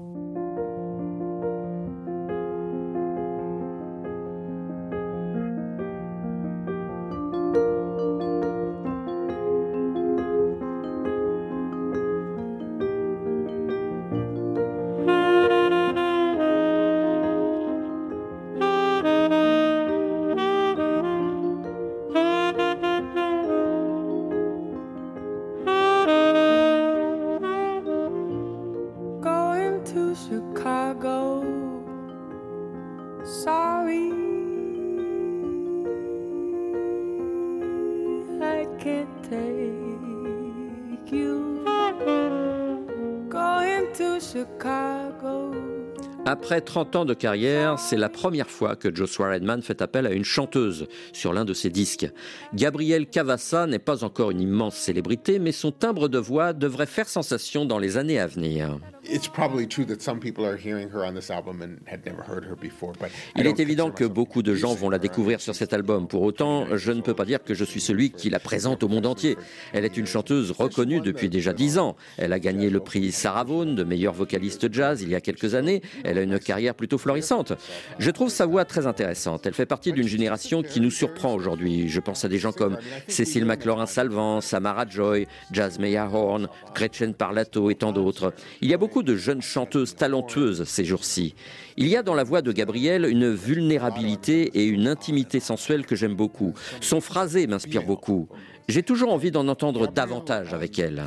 Après 46.47 46.61
30 46.61 46.95
ans 46.95 47.05
de 47.05 47.13
carrière, 47.13 47.77
c'est 47.77 47.97
la 47.97 48.09
première 48.09 48.49
fois 48.49 48.77
que 48.77 48.95
Joshua 48.95 49.33
Redman 49.33 49.63
fait 49.63 49.83
appel 49.83 50.07
à 50.07 50.13
une 50.13 50.23
chanteuse 50.23 50.87
sur 51.13 51.33
l'un 51.33 51.45
de 51.45 51.53
ses 51.53 51.71
disques. 51.71 52.09
Gabrielle 52.55 53.09
Cavassa 53.09 53.67
n'est 53.67 53.81
pas 53.81 54.05
encore 54.05 54.31
une 54.31 54.41
immense 54.41 54.77
célébrité, 54.77 55.41
mais 55.41 55.51
son 55.51 55.73
timbre 55.73 56.07
de 56.07 56.19
voix 56.19 56.53
devrait 56.53 56.87
faire 56.87 57.09
sensation 57.09 57.65
dans 57.65 57.81
les 57.81 57.97
années 57.97 58.21
à 58.21 58.29
venir. 58.29 58.79
It's 59.09 59.29
probably 59.29 59.67
true 59.69 59.85
that 59.87 60.01
some 60.01 60.19
people 60.19 60.45
are 60.45 60.57
hearing 60.57 60.89
her 60.91 61.05
on 61.05 61.15
this 61.15 61.31
album 61.31 61.63
and 61.63 61.79
had 61.87 62.05
never 62.05 62.23
heard 62.23 62.45
her 62.45 62.57
before, 62.57 62.93
but 62.99 63.09
I 63.37 63.41
Il 63.41 63.47
est 63.47 63.61
évident 63.61 63.91
que 63.91 64.05
beaucoup 64.05 64.43
de 64.43 64.55
gens 64.55 64.75
vont 64.75 64.91
la 64.91 64.97
her. 64.97 65.01
découvrir 65.01 65.41
sur 65.41 65.55
cet 65.55 65.73
album. 65.73 66.09
Pour 66.09 66.23
autant, 66.23 66.77
je 66.77 66.93
ne 66.93 67.01
peux 67.01 67.15
pas 67.15 67.25
dire 67.25 67.43
que 67.45 67.55
je 67.55 67.65
suis 67.65 67.81
celui 67.81 68.11
qui 68.11 68.31
la 68.31 68.41
présente 68.41 68.83
au 68.83 68.89
monde 68.89 69.07
entier. 69.07 69.37
Elle 69.73 69.85
est 69.85 69.97
une 69.97 70.07
chanteuse 70.07 70.51
reconnue 70.51 71.01
depuis 71.01 71.29
déjà 71.29 71.53
dix 71.53 71.79
ans. 71.79 71.97
Elle 72.17 72.33
a 72.33 72.39
gagné 72.39 72.71
le 72.71 72.81
prix 72.81 73.13
Sarah 73.13 73.45
Vaughan 73.45 73.75
de 73.75 73.85
meilleure 73.85 74.13
vocaliste 74.13 74.73
jazz 74.73 75.03
il 75.03 75.09
y 75.11 75.15
a 75.15 75.21
quelques 75.21 75.55
années. 75.55 75.83
Elle 76.05 76.19
a 76.19 76.23
une 76.23 76.39
carrière 76.39 76.75
plutôt 76.75 76.99
florissante. 76.99 77.53
Je 77.99 78.11
trouve 78.11 78.31
sa 78.31 78.47
voix 78.47 78.65
très 78.65 78.87
intéressante. 78.87 79.47
Elle 79.47 79.55
fait 79.55 79.67
partie 79.67 79.93
d'une 79.93 80.09
génération 80.09 80.63
qui 80.63 80.81
nous 80.81 80.91
surprend 80.91 81.35
aujourd'hui. 81.35 81.89
Je 81.89 82.01
pense 82.01 82.25
à 82.25 82.29
des 82.29 82.39
gens 82.39 82.53
comme 82.53 82.79
Cécile 83.09 83.45
McLaurin-Salvant, 83.45 84.41
Samara 84.41 84.87
Joy, 84.89 85.27
Jazz 85.53 85.79
Horn, 86.13 86.49
Gretchen 86.75 87.15
Parlato 87.15 87.71
et 87.71 87.75
tant 87.75 87.93
d'autres. 87.93 88.33
Il 88.61 88.69
y 88.69 88.75
a 88.75 88.79
beaucoup 88.79 88.96
de 89.03 89.17
jeunes 89.17 89.43
chanteuses 89.43 89.95
talentueuses 89.95 90.65
ces 90.65 90.85
jours-ci. 90.85 91.35
Il 91.77 91.89
y 91.89 91.97
a 91.97 92.03
dans 92.03 92.15
la 92.15 92.25
voix 92.25 92.43
de 92.43 92.53
Gabrielle 92.53 93.05
une 93.05 93.33
vulnérabilité 93.33 94.51
et 94.55 94.65
une 94.65 94.89
intimité 94.89 95.41
sensuelle 95.41 95.87
que 95.87 95.97
j'aime 95.97 96.15
beaucoup. 96.15 96.55
Son 96.81 97.01
phrasé 97.01 97.47
m'inspire 97.47 97.85
beaucoup. 97.85 98.29
J'ai 98.69 98.83
toujours 98.83 99.13
envie 99.13 99.31
d'en 99.31 99.47
entendre 99.49 99.87
davantage 99.87 100.53
avec 100.55 100.79
elle. 100.79 101.05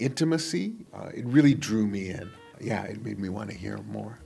Intimacy. 0.00 0.74
Uh, 0.92 1.10
it 1.16 1.24
really 1.26 1.54
drew 1.54 1.86
me 1.86 2.10
in. 2.10 2.28
Yeah, 2.60 2.84
it 2.86 3.04
made 3.04 3.18
me 3.18 3.28
want 3.28 3.50
to 3.50 3.54
hear 3.56 3.78
more. 3.86 4.18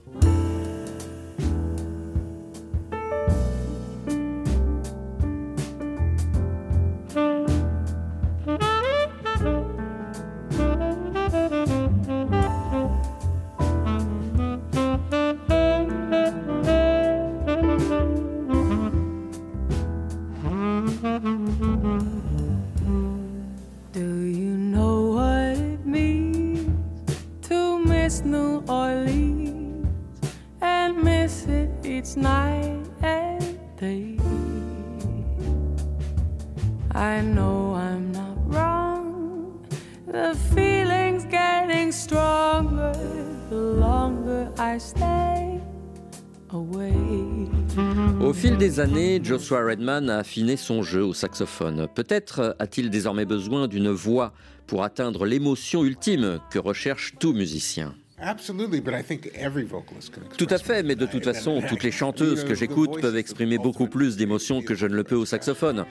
Années, 48.79 49.19
Joshua 49.21 49.65
Redman 49.65 50.09
a 50.09 50.19
affiné 50.19 50.55
son 50.55 50.83
jeu 50.83 51.03
au 51.03 51.13
saxophone. 51.13 51.87
Peut-être 51.93 52.55
a-t-il 52.59 52.89
désormais 52.89 53.25
besoin 53.25 53.67
d'une 53.67 53.89
voix 53.89 54.31
pour 54.67 54.83
atteindre 54.83 55.25
l'émotion 55.25 55.83
ultime 55.83 56.39
que 56.49 56.59
recherche 56.59 57.13
tout 57.19 57.33
musicien. 57.33 57.93
Absolutely, 58.21 58.79
but 58.79 58.93
I 58.93 59.03
think 59.03 59.31
every 59.35 59.63
vocalist 59.63 60.13
can 60.13 60.21
express 60.21 60.37
Tout 60.37 60.53
à 60.53 60.57
fait, 60.57 60.83
mais 60.83 60.95
de 60.95 61.05
toute 61.05 61.25
façon, 61.25 61.61
toutes 61.69 61.83
les 61.83 61.91
chanteuses 61.91 62.43
que 62.43 62.55
j'écoute 62.55 63.01
peuvent 63.01 63.17
exprimer 63.17 63.57
beaucoup 63.57 63.87
plus 63.87 64.15
d'émotions 64.15 64.61
que 64.61 64.75
je 64.75 64.87
ne 64.87 64.95
le 64.95 65.03
peux 65.03 65.15
au 65.15 65.25
saxophone. 65.25 65.85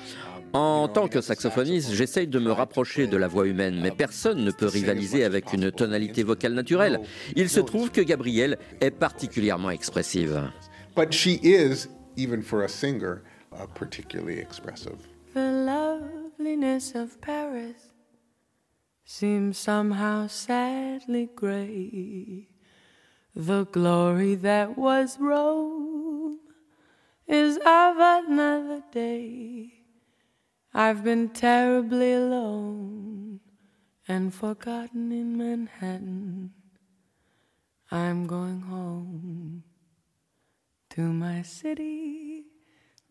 En 0.54 0.88
tant 0.88 1.08
que 1.08 1.20
saxophoniste, 1.20 1.92
j'essaye 1.92 2.26
de 2.26 2.38
me 2.38 2.52
rapprocher 2.52 3.06
de 3.06 3.16
la 3.18 3.28
voix 3.28 3.46
humaine, 3.46 3.80
mais 3.82 3.90
personne 3.90 4.42
ne 4.44 4.50
peut 4.50 4.66
rivaliser 4.66 5.24
avec 5.24 5.52
une 5.52 5.70
tonalité 5.70 6.22
vocale 6.22 6.54
naturelle. 6.54 7.00
Il 7.36 7.50
se 7.50 7.60
trouve 7.60 7.90
que 7.90 8.00
Gabrielle 8.00 8.56
est 8.80 8.90
particulièrement 8.90 9.70
expressive. 9.70 10.42
But 10.96 11.12
she 11.12 11.38
is, 11.42 11.88
even 12.18 12.42
for 12.42 12.64
a 12.64 12.68
singer, 12.68 13.22
uh, 13.52 13.66
particularly 13.66 14.40
expressive. 14.40 15.06
The 15.34 15.52
loveliness 15.52 16.96
of 16.96 17.20
Paris 17.20 17.92
seems 19.04 19.56
somehow 19.56 20.26
sadly 20.26 21.30
gray. 21.36 22.48
The 23.36 23.66
glory 23.66 24.34
that 24.34 24.76
was 24.76 25.16
Rome 25.20 26.40
is 27.28 27.56
of 27.58 27.96
another 27.98 28.82
day. 28.90 29.74
I've 30.74 31.04
been 31.04 31.28
terribly 31.28 32.14
alone 32.14 33.38
and 34.08 34.34
forgotten 34.34 35.12
in 35.12 35.36
Manhattan. 35.36 36.52
I'm 37.92 38.26
going 38.26 38.62
home 38.62 39.62
to 40.98 41.04
my 41.04 41.42
city 41.42 42.42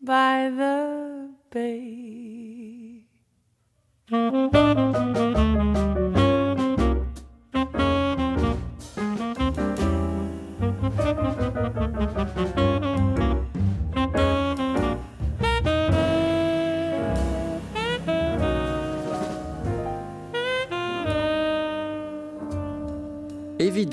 by 0.02 0.50
the 0.50 1.32
bay. 1.50 3.06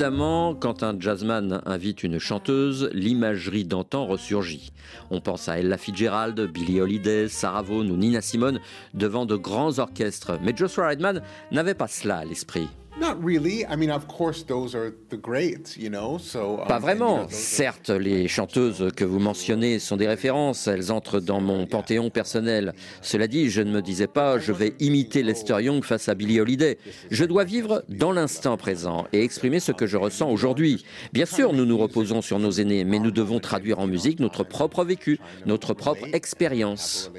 Évidemment, 0.06 0.54
quand 0.54 0.84
un 0.84 1.00
jazzman 1.00 1.64
invite 1.66 2.04
une 2.04 2.20
chanteuse, 2.20 2.92
l'imagerie 2.94 3.66
d'antan 3.66 4.06
ressurgit. 4.06 4.72
On 5.10 5.20
pense 5.20 5.50
à 5.50 5.58
Ella 5.58 5.80
Fitzgerald, 5.80 6.40
Billie 6.52 6.80
Holiday, 6.80 7.28
Sarah 7.28 7.64
Vaughan 7.64 7.90
ou 7.90 7.98
Nina 7.98 8.22
Simone 8.22 8.60
devant 8.94 9.26
de 9.26 9.36
grands 9.36 9.80
orchestres. 9.80 10.34
Mais 10.44 10.54
Joshua 10.56 10.90
Redman 10.90 11.24
n'avait 11.52 11.74
pas 11.74 11.88
cela 11.88 12.18
à 12.18 12.26
l'esprit. 12.26 12.68
Not 12.98 13.22
really. 13.22 13.66
I 13.66 13.76
mean, 13.76 13.92
of 13.92 14.08
course, 14.08 14.44
those 14.44 14.74
are 14.74 14.94
the 15.10 15.18
greats, 15.18 15.76
you 15.76 15.90
know. 15.90 16.18
So 16.18 16.62
um, 16.62 16.68
Pas 16.68 16.76
and, 16.76 16.80
you 16.80 16.86
vraiment. 16.86 17.18
know, 17.24 17.28
Certes, 17.30 17.90
les 17.90 18.30
chanteuses 18.30 18.90
que 18.96 19.04
vous 19.04 19.20
mentionnez 19.20 19.80
sont 19.80 19.98
des 19.98 20.08
références, 20.08 20.68
elles 20.68 20.94
entrent 20.94 21.20
dans 21.20 21.42
mon 21.42 21.68
panthéon 21.68 22.10
personnel. 22.10 22.74
Cela 23.02 23.28
dit, 23.28 23.50
je 23.50 23.62
ne 23.62 23.72
me 23.72 23.82
disais 23.82 24.08
pas 24.08 24.40
je 24.40 24.54
vais 24.54 24.76
imiter 24.80 25.24
Lester 25.24 25.62
Young 25.62 25.84
face 25.84 26.08
à 26.08 26.16
Billie 26.16 26.40
Holiday. 26.40 26.78
Je 27.12 27.26
dois 27.26 27.44
vivre 27.44 27.84
dans 27.90 28.14
l'instant 28.14 28.56
présent 28.56 29.08
et 29.12 29.24
exprimer 29.24 29.60
ce 29.60 29.74
que 29.74 29.88
je 29.88 29.98
ressens 29.98 30.30
aujourd'hui. 30.30 30.86
Bien 31.12 31.26
sûr, 31.26 31.52
nous 31.52 31.66
nous 31.66 31.78
reposons 31.78 32.22
sur 32.22 32.40
nos 32.40 32.52
aînés, 32.52 32.86
mais 32.86 33.00
nous 33.00 33.12
devons 33.12 33.42
traduire 33.42 33.80
en 33.80 33.88
musique 33.88 34.22
notre 34.22 34.44
propre 34.46 34.86
vécu, 34.86 35.20
notre 35.46 35.74
propre 35.74 36.08
expérience. 36.14 37.12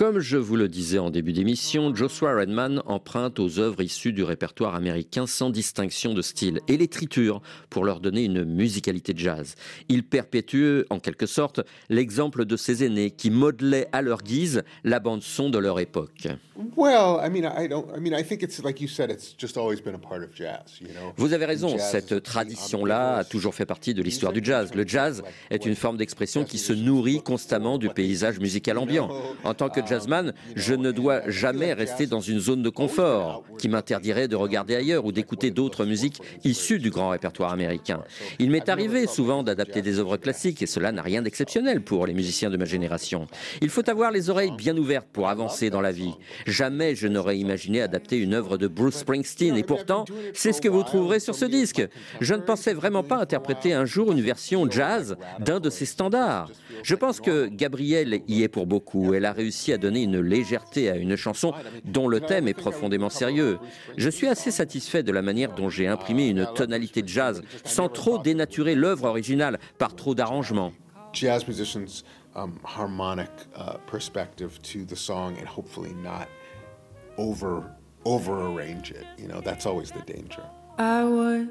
Comme 0.00 0.20
je 0.20 0.38
vous 0.38 0.56
le 0.56 0.66
disais 0.66 0.98
en 0.98 1.10
début 1.10 1.34
d'émission, 1.34 1.94
Joshua 1.94 2.34
Redman 2.34 2.80
emprunte 2.86 3.38
aux 3.38 3.58
œuvres 3.58 3.82
issues 3.82 4.14
du 4.14 4.22
répertoire 4.22 4.74
américain 4.74 5.26
sans 5.26 5.50
distinction 5.50 6.14
de 6.14 6.22
style 6.22 6.60
et 6.68 6.78
les 6.78 6.88
triture 6.88 7.42
pour 7.68 7.84
leur 7.84 8.00
donner 8.00 8.24
une 8.24 8.44
musicalité 8.44 9.12
jazz. 9.14 9.56
Il 9.90 10.02
perpétue, 10.02 10.84
en 10.88 11.00
quelque 11.00 11.26
sorte, 11.26 11.60
l'exemple 11.90 12.46
de 12.46 12.56
ses 12.56 12.82
aînés 12.82 13.10
qui 13.10 13.30
modelaient 13.30 13.88
à 13.92 14.00
leur 14.00 14.22
guise 14.22 14.62
la 14.84 15.00
bande-son 15.00 15.50
de 15.50 15.58
leur 15.58 15.78
époque. 15.80 16.28
Well, 16.76 17.20
I 17.20 17.28
mean, 17.28 17.44
I 17.44 17.66
don't. 17.66 17.86
I 17.94 17.98
mean, 17.98 18.14
I 18.14 18.22
think 18.22 18.42
it's 18.42 18.62
like 18.62 18.80
you 18.80 18.88
said. 18.88 19.10
It's 19.10 19.34
just 19.36 19.56
always 19.56 19.80
been 19.80 19.94
a 19.94 19.98
part 19.98 20.22
of 20.22 20.34
jazz. 20.34 20.80
You 20.80 20.88
know? 20.88 21.12
Vous 21.16 21.32
avez 21.32 21.46
raison, 21.46 21.76
cette 21.78 22.22
tradition-là 22.22 23.18
a 23.18 23.24
toujours 23.24 23.54
fait 23.54 23.66
partie 23.66 23.94
de 23.94 24.02
l'histoire 24.02 24.32
du 24.32 24.40
jazz. 24.42 24.70
Le 24.74 24.86
jazz 24.86 25.22
est 25.50 25.66
une 25.66 25.74
forme 25.74 25.96
d'expression 25.96 26.44
qui 26.44 26.58
se 26.58 26.72
nourrit 26.72 27.22
constamment 27.22 27.78
du 27.78 27.88
paysage 27.88 28.38
musical 28.38 28.78
ambiant. 28.78 29.10
En 29.44 29.54
tant 29.54 29.68
que 29.68 29.84
jazzman, 29.84 30.32
je 30.54 30.74
ne 30.74 30.90
dois 30.90 31.28
jamais 31.28 31.72
rester 31.72 32.06
dans 32.06 32.20
une 32.20 32.40
zone 32.40 32.62
de 32.62 32.70
confort 32.70 33.44
qui 33.58 33.68
m'interdirait 33.68 34.28
de 34.28 34.36
regarder 34.36 34.76
ailleurs 34.76 35.04
ou 35.04 35.12
d'écouter 35.12 35.50
d'autres 35.50 35.84
musiques 35.84 36.20
issues 36.44 36.78
du 36.78 36.90
grand 36.90 37.10
répertoire 37.10 37.52
américain. 37.52 38.02
Il 38.38 38.50
m'est 38.50 38.68
arrivé 38.68 39.06
souvent 39.06 39.42
d'adapter 39.42 39.82
des 39.82 39.98
œuvres 39.98 40.16
classiques 40.16 40.62
et 40.62 40.66
cela 40.66 40.92
n'a 40.92 41.02
rien 41.02 41.22
d'exceptionnel 41.22 41.82
pour 41.82 42.06
les 42.06 42.14
musiciens 42.14 42.50
de 42.50 42.56
ma 42.56 42.64
génération. 42.64 43.26
Il 43.60 43.68
faut 43.68 43.88
avoir 43.88 44.10
les 44.10 44.30
oreilles 44.30 44.52
bien 44.52 44.76
ouvertes 44.76 45.08
pour 45.12 45.28
avancer 45.28 45.70
dans 45.70 45.80
la 45.80 45.92
vie. 45.92 46.14
Jamais 46.60 46.94
je 46.94 47.08
n'aurais 47.08 47.38
imaginé 47.38 47.80
adapter 47.80 48.18
une 48.18 48.34
œuvre 48.34 48.58
de 48.58 48.68
Bruce 48.68 48.96
Springsteen 48.96 49.56
et 49.56 49.62
pourtant, 49.62 50.04
c'est 50.34 50.52
ce 50.52 50.60
que 50.60 50.68
vous 50.68 50.82
trouverez 50.82 51.18
sur 51.18 51.34
ce 51.34 51.46
disque. 51.46 51.82
Je 52.20 52.34
ne 52.34 52.42
pensais 52.42 52.74
vraiment 52.74 53.02
pas 53.02 53.16
interpréter 53.16 53.72
un 53.72 53.86
jour 53.86 54.12
une 54.12 54.20
version 54.20 54.70
jazz 54.70 55.16
d'un 55.38 55.58
de 55.58 55.70
ses 55.70 55.86
standards. 55.86 56.50
Je 56.82 56.94
pense 56.94 57.22
que 57.22 57.46
Gabrielle 57.46 58.20
y 58.28 58.42
est 58.42 58.48
pour 58.48 58.66
beaucoup. 58.66 59.14
Elle 59.14 59.24
a 59.24 59.32
réussi 59.32 59.72
à 59.72 59.78
donner 59.78 60.02
une 60.02 60.20
légèreté 60.20 60.90
à 60.90 60.96
une 60.96 61.16
chanson 61.16 61.54
dont 61.86 62.08
le 62.08 62.20
thème 62.20 62.46
est 62.46 62.52
profondément 62.52 63.08
sérieux. 63.08 63.58
Je 63.96 64.10
suis 64.10 64.26
assez 64.26 64.50
satisfait 64.50 65.02
de 65.02 65.12
la 65.12 65.22
manière 65.22 65.54
dont 65.54 65.70
j'ai 65.70 65.88
imprimé 65.88 66.28
une 66.28 66.46
tonalité 66.54 67.00
de 67.00 67.08
jazz 67.08 67.40
sans 67.64 67.88
trop 67.88 68.18
dénaturer 68.18 68.74
l'œuvre 68.74 69.06
originale 69.06 69.58
par 69.78 69.96
trop 69.96 70.14
d'arrangements. 70.14 70.74
jazz 71.14 71.48
musicians' 71.48 72.04
um, 72.36 72.52
harmonic 72.64 73.30
uh, 73.56 73.78
perspective 73.90 74.60
to 74.62 74.84
the 74.84 74.94
song, 74.94 75.36
and 75.38 75.48
hopefully 75.48 75.92
not 76.04 76.28
over 77.20 77.70
over 78.06 78.46
arrange 78.46 78.90
it. 78.90 79.06
You 79.18 79.28
know, 79.28 79.42
that's 79.42 79.66
always 79.66 79.90
the 79.90 80.00
danger. 80.00 80.42
I 80.78 81.04
was 81.04 81.48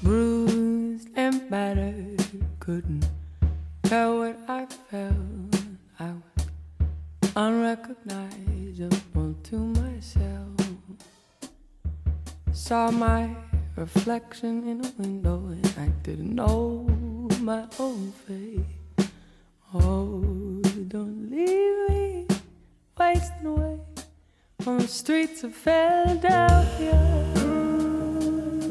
bruised 0.00 1.08
and 1.16 1.50
battered, 1.50 2.22
couldn't 2.60 3.08
tell 3.82 4.20
what 4.20 4.38
I 4.48 4.66
felt. 4.90 5.16
I 5.98 6.12
was 6.12 6.46
unrecognizable 7.34 9.34
to 9.42 9.56
myself. 9.56 10.60
Saw 12.52 12.92
my 12.92 13.34
reflection 13.74 14.68
in 14.68 14.84
a 14.84 14.92
window 15.02 15.48
and 15.48 15.74
I 15.78 15.88
didn't 16.04 16.32
know 16.32 16.86
my 17.40 17.66
own 17.80 18.12
face. 18.12 19.08
Oh, 19.74 20.37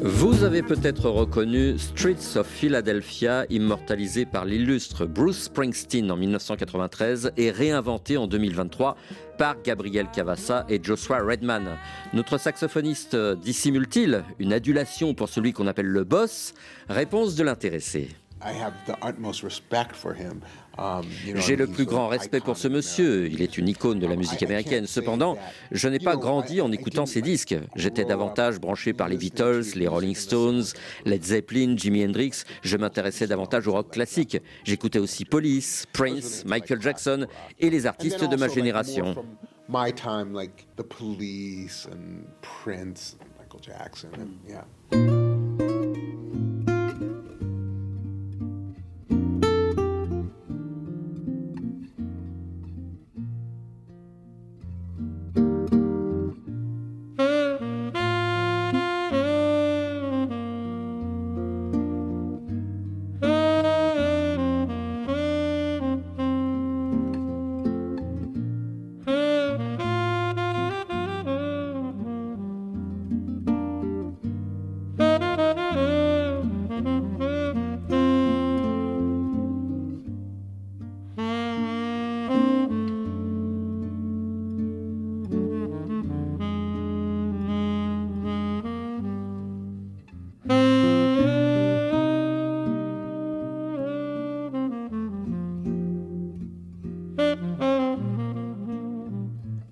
Vous 0.02 0.42
avez 0.42 0.62
peut-être 0.62 1.08
reconnu 1.10 1.78
Streets 1.78 2.36
of 2.36 2.46
Philadelphia, 2.46 3.46
immortalisé 3.50 4.26
par 4.26 4.44
l'illustre 4.44 5.06
Bruce 5.06 5.44
Springsteen 5.44 6.10
en 6.10 6.16
1993 6.16 7.32
et 7.36 7.50
réinventé 7.52 8.16
en 8.16 8.26
2023 8.26 8.96
par 9.38 9.62
Gabriel 9.62 10.08
Cavassa 10.12 10.66
et 10.68 10.80
Joshua 10.82 11.20
Redman. 11.20 11.76
Notre 12.12 12.38
saxophoniste 12.38 13.16
dissimule-t-il 13.16 14.24
une 14.40 14.52
adulation 14.52 15.14
pour 15.14 15.28
celui 15.28 15.52
qu'on 15.52 15.68
appelle 15.68 15.86
le 15.86 16.02
boss? 16.02 16.52
Réponse 16.88 17.36
de 17.36 17.44
l'intéressé. 17.44 18.08
I 18.42 18.52
have 18.52 18.72
the 18.86 18.96
utmost 19.02 19.42
respect 19.42 19.94
for 19.94 20.14
him. 20.14 20.40
Um, 20.78 21.02
J'ai 21.34 21.56
le 21.56 21.66
plus 21.66 21.84
an 21.84 21.86
grand 21.86 22.08
respect 22.08 22.40
pour 22.40 22.56
ce 22.56 22.68
monsieur. 22.68 23.26
Il 23.26 23.42
est 23.42 23.58
une 23.58 23.66
icône 23.68 23.98
de 23.98 24.06
la 24.06 24.14
musique 24.14 24.42
américaine. 24.44 24.86
Cependant, 24.86 25.36
je 25.72 25.88
n'ai 25.88 25.98
pas 25.98 26.14
grandi 26.16 26.60
en 26.60 26.70
écoutant 26.70 27.04
ses 27.04 27.20
disques. 27.20 27.56
J'étais 27.74 28.04
davantage 28.04 28.60
branché 28.60 28.92
par 28.92 29.08
les 29.08 29.16
Beatles, 29.16 29.64
les 29.74 29.88
Rolling 29.88 30.14
Stones, 30.14 30.62
Led 31.04 31.24
Zeppelin, 31.24 31.76
Jimi 31.76 32.04
Hendrix. 32.04 32.44
Je 32.62 32.76
m'intéressais 32.76 33.26
davantage 33.26 33.66
au 33.66 33.72
rock 33.72 33.90
classique. 33.90 34.38
J'écoutais 34.62 35.00
aussi 35.00 35.24
Police, 35.24 35.86
Prince, 35.92 36.44
Michael 36.46 36.80
Jackson 36.80 37.26
et 37.58 37.70
les 37.70 37.86
artistes 37.86 38.22
de 38.22 38.36
ma 38.36 38.46
like, 38.46 38.54
génération. 38.54 39.16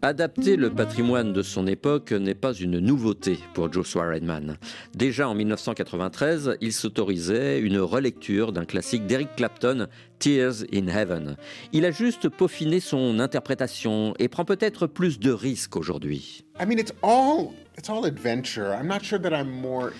Adapter 0.07 0.55
le 0.55 0.71
patrimoine 0.71 1.33
de 1.33 1.42
son 1.42 1.66
époque 1.66 2.12
n'est 2.12 2.37
pas 2.37 2.53
une 2.53 2.79
nouveauté 2.79 3.40
pour 3.55 3.73
Joshua 3.73 4.09
Redman. 4.09 4.57
Déjà 4.95 5.29
en 5.29 5.35
1993, 5.35 6.59
il 6.61 6.73
s'autorisait 6.73 7.59
une 7.59 7.81
relecture 7.81 8.53
d'un 8.53 8.66
classique 8.66 9.07
d'Eric 9.07 9.31
Clapton, 9.35 9.88
Tears 10.21 10.62
in 10.73 10.87
Heaven. 10.87 11.37
Il 11.73 11.85
a 11.85 11.90
juste 11.90 12.29
peaufiné 12.29 12.79
son 12.79 13.19
interprétation 13.19 14.14
et 14.21 14.29
prend 14.29 14.45
peut-être 14.45 14.87
plus 14.87 15.19
de 15.19 15.33
risques 15.33 15.75
aujourd'hui. 15.75 16.45
I 16.59 16.64
mean, 16.64 16.79
it's 16.79 16.92
all 17.03 17.53
it's 17.79 17.90
all 17.90 18.07
adventure. 18.07 18.75
I'm 18.75 18.88
not 18.88 19.05
sure 19.05 19.19
that 19.19 19.33
I'm 19.33 19.51
more 19.51 19.90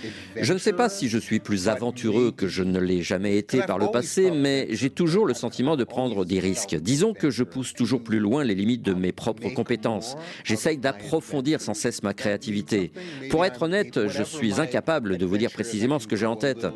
Je 0.40 0.53
ne 0.53 0.59
sais 0.59 0.73
pas 0.73 0.88
si 0.88 1.09
je 1.09 1.19
suis 1.19 1.40
plus 1.40 1.69
aventureux 1.69 2.33
que 2.33 2.49
je 2.49 2.62
ne 2.62 2.81
l'ai 2.81 3.03
jamais 3.03 3.37
été 3.37 3.61
par 3.62 3.79
le 3.79 3.88
passé, 3.88 4.31
mais 4.31 4.66
j'ai 4.71 4.90
toujours 4.90 5.27
le 5.27 5.35
sentiment 5.35 5.77
de 5.77 5.85
prendre 5.85 6.25
des 6.25 6.40
risques. 6.40 6.77
Disons 6.77 7.12
que 7.12 7.31
je 7.31 7.45
pousse 7.45 7.75
toujours 7.75 8.03
plus 8.03 8.19
loin 8.19 8.45
les 8.45 8.55
limites 8.55 8.83
de 8.83 8.95
mes 8.95 9.12
propres 9.12 9.51
compétences. 9.51 10.16
J'essaye 10.45 10.79
d'approfondir 10.79 11.61
sans 11.61 11.75
cesse 11.75 12.03
ma 12.03 12.14
créativité. 12.14 12.92
Pour 13.31 13.45
être 13.45 13.62
honnête, 13.62 14.09
je 14.09 14.23
suis 14.23 14.61
incapable 14.61 15.19
de 15.19 15.27
vous 15.27 15.37
dire 15.37 15.51
précisément 15.51 15.99
ce 15.99 16.07
que 16.07 16.16
j'ai 16.16 16.27
en 16.27 16.37
tête. 16.37 16.66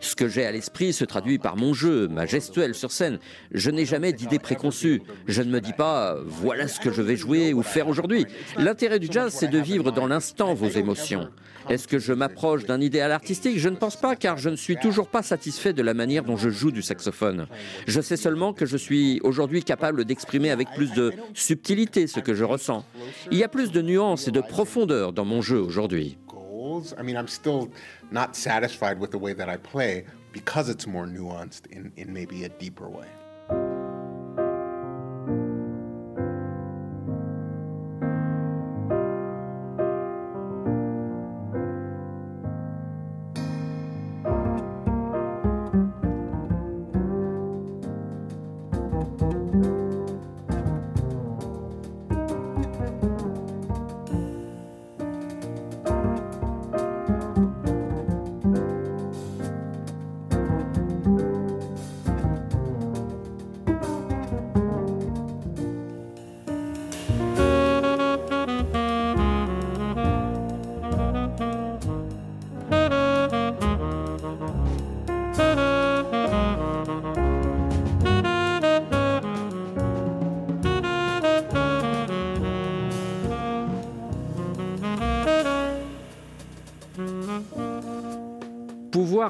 Ce 0.00 0.16
que 0.16 0.28
j'ai 0.28 0.44
à 0.44 0.52
l'esprit 0.52 0.92
se 0.92 1.04
traduit 1.04 1.38
par 1.38 1.56
mon 1.56 1.72
jeu, 1.72 2.08
ma 2.08 2.26
gestuelle 2.26 2.74
sur 2.74 2.90
scène. 2.90 3.18
Je 3.52 3.70
n'ai 3.70 3.84
jamais 3.84 4.12
d'idée 4.12 4.38
préconçue. 4.38 5.02
Je 5.26 5.42
ne 5.42 5.50
me 5.50 5.60
dis 5.60 5.72
pas 5.72 6.16
voilà 6.26 6.66
ce 6.66 6.80
que 6.80 6.92
je 6.92 7.02
vais 7.02 7.16
jouer 7.16 7.52
ou 7.52 7.62
faire 7.62 7.88
aujourd'hui. 7.88 8.26
L'intérêt 8.56 8.98
du 8.98 9.08
jazz, 9.10 9.27
c'est 9.30 9.48
de 9.48 9.58
vivre 9.58 9.92
dans 9.92 10.06
l'instant 10.06 10.54
vos 10.54 10.68
émotions. 10.68 11.28
Est-ce 11.68 11.86
que 11.86 11.98
je 11.98 12.12
m'approche 12.12 12.64
d'un 12.64 12.80
idéal 12.80 13.12
artistique? 13.12 13.58
Je 13.58 13.68
ne 13.68 13.76
pense 13.76 13.96
pas 13.96 14.16
car 14.16 14.38
je 14.38 14.48
ne 14.48 14.56
suis 14.56 14.76
toujours 14.76 15.08
pas 15.08 15.22
satisfait 15.22 15.72
de 15.72 15.82
la 15.82 15.94
manière 15.94 16.24
dont 16.24 16.36
je 16.36 16.48
joue 16.48 16.70
du 16.70 16.82
saxophone. 16.82 17.46
Je 17.86 18.00
sais 18.00 18.16
seulement 18.16 18.52
que 18.52 18.64
je 18.64 18.76
suis 18.76 19.20
aujourd'hui 19.22 19.62
capable 19.62 20.04
d'exprimer 20.04 20.50
avec 20.50 20.68
plus 20.74 20.92
de 20.92 21.12
subtilité 21.34 22.06
ce 22.06 22.20
que 22.20 22.34
je 22.34 22.44
ressens. 22.44 22.84
Il 23.30 23.38
y 23.38 23.44
a 23.44 23.48
plus 23.48 23.70
de 23.70 23.82
nuances 23.82 24.28
et 24.28 24.30
de 24.30 24.40
profondeur 24.40 25.12
dans 25.12 25.24
mon 25.24 25.42
jeu 25.42 25.60
aujourd'hui. 25.60 26.16
because 30.32 30.68
it's 30.68 30.86
more 30.86 31.06
nuanced 31.06 31.66
in 31.72 32.12
maybe 32.12 32.44
a 32.44 32.48
deeper 32.48 32.88
way. 32.88 33.06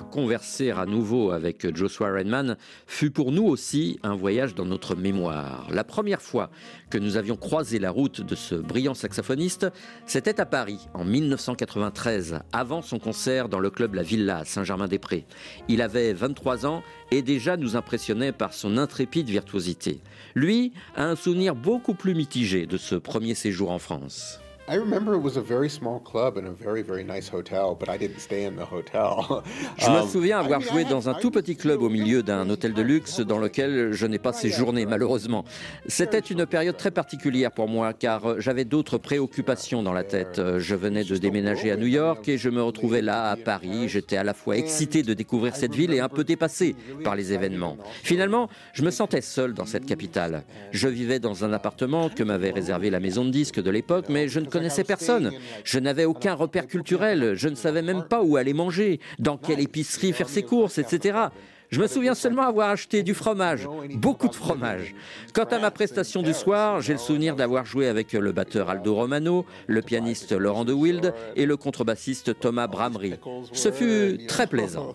Converser 0.01 0.71
à 0.71 0.87
nouveau 0.87 1.31
avec 1.31 1.75
Joshua 1.75 2.13
Redman 2.13 2.57
fut 2.87 3.11
pour 3.11 3.33
nous 3.33 3.45
aussi 3.45 3.99
un 4.03 4.15
voyage 4.15 4.55
dans 4.55 4.65
notre 4.65 4.95
mémoire. 4.95 5.69
La 5.71 5.85
première 5.85 6.23
fois 6.23 6.51
que 6.91 6.99
nous 6.99 7.17
avions 7.17 7.37
croisé 7.37 7.79
la 7.79 7.91
route 7.91 8.21
de 8.21 8.35
ce 8.35 8.55
brillant 8.55 8.95
saxophoniste, 8.95 9.67
c'était 10.07 10.41
à 10.41 10.47
Paris 10.47 10.89
en 10.95 11.05
1993, 11.05 12.41
avant 12.53 12.83
son 12.83 12.99
concert 12.99 13.49
dans 13.49 13.61
le 13.61 13.71
club 13.71 13.95
La 13.95 14.03
Villa 14.03 14.39
à 14.39 14.45
Saint-Germain-des-Prés. 14.45 15.27
Il 15.69 15.83
avait 15.83 16.13
23 16.13 16.67
ans 16.67 16.83
et 17.11 17.23
déjà 17.23 17.57
nous 17.57 17.77
impressionnait 17.77 18.33
par 18.33 18.55
son 18.55 18.79
intrépide 18.79 19.29
virtuosité. 19.29 20.01
Lui 20.35 20.73
a 20.97 21.05
un 21.05 21.17
souvenir 21.17 21.55
beaucoup 21.55 21.95
plus 21.95 22.15
mitigé 22.15 22.67
de 22.67 22.77
ce 22.77 22.95
premier 22.95 23.35
séjour 23.35 23.71
en 23.71 23.79
France. 23.79 24.41
I 24.71 24.77
remember 24.77 25.15
it 25.15 25.23
was 25.23 25.37
a 25.39 25.41
very 25.41 25.71
small 25.71 25.99
club 26.01 26.37
in 26.37 26.45
a 26.47 26.51
very, 26.51 26.83
very 26.83 27.03
nice 27.03 27.29
hotel, 27.33 27.75
but 27.79 27.89
I 27.89 27.97
didn't 27.97 28.21
stay 28.21 28.45
in 28.45 28.53
the 28.57 28.67
hotel. 28.71 29.43
Je 29.79 29.89
me 29.91 30.03
Um, 30.03 30.09
souviens 30.09 30.39
avoir 30.41 30.61
joué 30.61 30.85
dans 30.85 31.09
un 31.09 31.15
tout 31.15 31.31
petit 31.31 31.57
club 31.57 31.81
au 31.83 31.89
milieu 31.89 32.23
d'un 32.23 32.49
hôtel 32.51 32.75
de 32.75 32.83
luxe 32.83 33.21
dans 33.21 33.39
lequel 33.39 33.93
je 33.93 34.07
n'ai 34.07 34.19
pas 34.19 34.33
séjourné 34.33 34.85
malheureusement. 34.85 35.45
C'était 35.87 36.19
une 36.19 36.45
période 36.45 36.77
très 36.77 36.91
particulière 36.91 37.51
pour 37.51 37.69
moi 37.69 37.93
car 37.95 38.41
j'avais 38.41 38.65
d'autres 38.67 38.99
préoccupations 38.99 39.83
dans 39.83 39.93
la 39.95 40.05
tête. 40.05 40.41
Je 40.59 40.75
venais 40.75 41.05
de 41.05 41.17
déménager 41.17 41.71
à 41.71 41.77
New 41.77 41.87
York 41.87 42.29
et 42.29 42.37
je 42.37 42.51
me 42.51 42.63
retrouvais 42.63 43.01
là 43.03 43.31
à 43.31 43.37
Paris. 43.37 43.89
J'étais 43.89 44.17
à 44.19 44.25
la 44.25 44.35
fois 44.35 44.57
excité 44.59 45.03
de 45.03 45.15
découvrir 45.15 45.57
cette 45.57 45.75
ville 45.75 45.95
et 45.95 46.01
un 46.01 46.09
peu 46.11 46.25
dépassé 46.25 46.77
par 47.05 47.17
les 47.17 47.33
événements. 47.33 47.77
Finalement, 48.03 48.49
je 48.75 48.83
me 48.83 48.91
sentais 48.91 49.23
seul 49.23 49.55
dans 49.55 49.67
cette 49.67 49.87
capitale. 49.87 50.45
Je 50.73 50.89
vivais 50.89 51.19
dans 51.21 51.45
un 51.45 51.53
appartement 51.55 52.09
que 52.11 52.23
m'avait 52.23 52.51
réservé 52.51 52.91
la 52.91 53.01
maison 53.01 53.25
de 53.25 53.31
disques 53.31 53.63
de 53.63 53.71
l'époque, 53.71 54.07
mais 54.11 54.29
je 54.29 54.41
ne 54.41 54.47
connaissais 54.59 54.85
personne. 54.85 55.33
Je 55.65 55.79
n'avais 55.79 56.05
aucun 56.05 56.35
repère 56.35 56.67
culturel. 56.67 57.35
Je 57.35 57.49
ne 57.49 57.55
savais 57.55 57.83
même 57.83 58.05
pas 58.05 58.23
où 58.23 58.37
aller 58.37 58.55
manger, 58.55 59.01
dans 59.19 59.37
quelle 59.37 59.61
épicerie 59.61 60.13
faire 60.13 60.29
ses 60.29 60.43
courses, 60.43 60.79
etc. 60.79 61.29
Je 61.71 61.83
me 61.83 61.87
souviens 61.87 62.15
seulement 62.15 62.43
avoir 62.43 62.71
acheté 62.71 63.03
du 63.03 63.13
fromage, 63.13 63.69
beaucoup 63.97 64.29
de 64.29 64.35
fromage. 64.35 64.95
Quant 65.35 65.45
à 65.45 65.59
ma 65.59 65.71
prestation 65.71 66.23
du 66.23 66.33
soir, 66.33 66.81
j'ai 66.81 66.95
le 66.95 66.99
souvenir 66.99 67.37
d'avoir 67.37 67.67
joué 67.67 67.89
avec 67.89 68.15
le 68.15 68.33
batteur 68.33 68.71
Aldo 68.71 68.95
Romano, 68.95 69.45
le 69.67 69.83
pianiste 69.83 70.33
Laurent 70.33 70.65
de 70.65 70.73
Wild 70.73 71.13
et 71.37 71.45
le 71.45 71.57
contrebassiste 71.59 72.39
Thomas 72.41 72.69
Bramery. 72.69 73.15
Ce 73.53 73.71
fut 73.71 74.27
très 74.27 74.47
plaisant. 74.47 74.95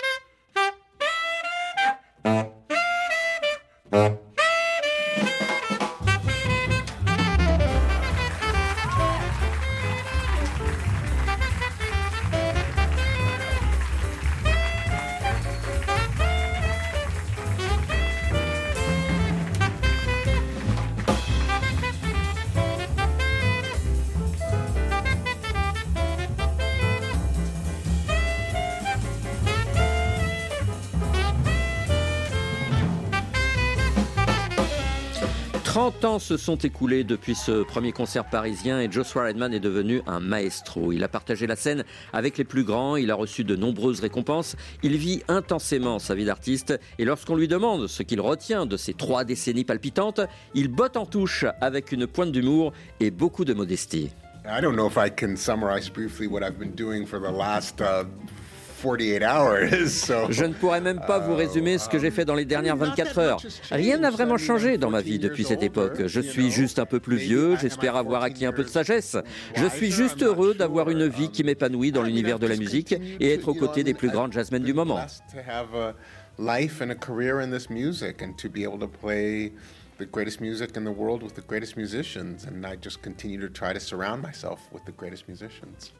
se 36.19 36.37
sont 36.37 36.57
écoulés 36.57 37.03
depuis 37.03 37.35
ce 37.35 37.63
premier 37.63 37.91
concert 37.91 38.25
parisien 38.25 38.79
et 38.79 38.91
Joshua 38.91 39.25
Redman 39.25 39.53
est 39.53 39.59
devenu 39.59 40.01
un 40.07 40.19
maestro. 40.19 40.91
Il 40.91 41.03
a 41.03 41.07
partagé 41.07 41.47
la 41.47 41.55
scène 41.55 41.83
avec 42.13 42.37
les 42.37 42.43
plus 42.43 42.63
grands, 42.63 42.95
il 42.95 43.11
a 43.11 43.15
reçu 43.15 43.43
de 43.43 43.55
nombreuses 43.55 43.99
récompenses, 43.99 44.55
il 44.83 44.97
vit 44.97 45.23
intensément 45.27 45.99
sa 45.99 46.15
vie 46.15 46.25
d'artiste 46.25 46.79
et 46.99 47.05
lorsqu'on 47.05 47.35
lui 47.35 47.47
demande 47.47 47.87
ce 47.87 48.03
qu'il 48.03 48.21
retient 48.21 48.65
de 48.65 48.77
ces 48.77 48.93
trois 48.93 49.23
décennies 49.23 49.65
palpitantes, 49.65 50.21
il 50.53 50.67
botte 50.67 50.97
en 50.97 51.05
touche 51.05 51.45
avec 51.61 51.91
une 51.91 52.07
pointe 52.07 52.31
d'humour 52.31 52.73
et 52.99 53.11
beaucoup 53.11 53.45
de 53.45 53.53
modestie. 53.53 54.09
I 54.45 54.59
don't 54.59 54.75
know 54.75 54.87
if 54.87 54.97
I 54.97 55.09
can 55.09 55.35
summarize 55.35 55.89
briefly 55.89 56.27
what 56.27 56.41
I've 56.43 56.57
been 56.57 56.75
doing 56.75 57.05
for 57.05 57.19
the 57.19 57.31
last 57.31 57.79
uh, 57.79 58.05
48 58.05 58.09
hours. 58.13 58.31
So. 58.31 58.40
Je 60.29 60.45
ne 60.45 60.53
pourrais 60.53 60.81
même 60.81 61.01
pas 61.05 61.19
vous 61.19 61.35
résumer 61.35 61.77
ce 61.77 61.87
que 61.89 61.99
j'ai 61.99 62.11
fait 62.11 62.25
dans 62.25 62.35
les 62.35 62.45
dernières 62.45 62.77
24 62.77 63.19
heures. 63.19 63.41
Rien 63.71 63.97
n'a 63.97 64.09
vraiment 64.09 64.37
changé 64.37 64.77
dans 64.77 64.89
ma 64.89 65.01
vie 65.01 65.19
depuis 65.19 65.43
cette 65.43 65.63
époque. 65.63 66.07
Je 66.07 66.21
suis 66.21 66.51
juste 66.51 66.79
un 66.79 66.85
peu 66.85 66.99
plus 66.99 67.17
vieux, 67.17 67.57
j'espère 67.57 67.95
avoir 67.95 68.23
acquis 68.23 68.45
un 68.45 68.51
peu 68.53 68.63
de 68.63 68.69
sagesse. 68.69 69.17
Je 69.55 69.67
suis 69.67 69.91
juste 69.91 70.23
heureux 70.23 70.53
d'avoir 70.53 70.89
une 70.89 71.07
vie 71.07 71.29
qui 71.29 71.43
m'épanouit 71.43 71.91
dans 71.91 72.03
l'univers 72.03 72.39
de 72.39 72.47
la 72.47 72.55
musique 72.55 72.95
et 73.19 73.33
être 73.33 73.49
aux 73.49 73.55
côtés 73.55 73.83
des 73.83 73.93
plus 73.93 74.09
grands 74.09 74.31
jazzmen 74.31 74.63
du 74.63 74.73
moment. 74.73 74.95
blessed 74.95 75.23
to 75.29 75.41
have 75.41 75.73
a 75.75 75.95
life 76.37 76.81
and 76.81 76.91
a 76.91 76.95
career 76.95 77.41
in 77.41 77.51
this 77.51 77.69
music 77.69 78.21
and 78.21 78.37
to 78.37 78.49
be 78.49 78.63
able 78.63 78.79
to 78.79 78.87
play 78.87 79.51
the 79.97 80.05
greatest 80.05 80.41
music 80.41 80.77
in 80.77 80.83
the 80.83 80.91
world 80.91 81.21
with 81.21 81.35
the 81.35 81.41
greatest 81.41 81.77
musicians. 81.77 82.45
And 82.45 82.65
I 82.65 82.75
just 82.75 83.01
continue 83.01 83.39
to 83.41 83.49
try 83.49 83.73
to 83.73 83.79
surround 83.79 84.21
myself 84.21 84.59
with 84.71 84.85
the 84.85 84.91
greatest 84.91 85.27
musicians. 85.27 85.91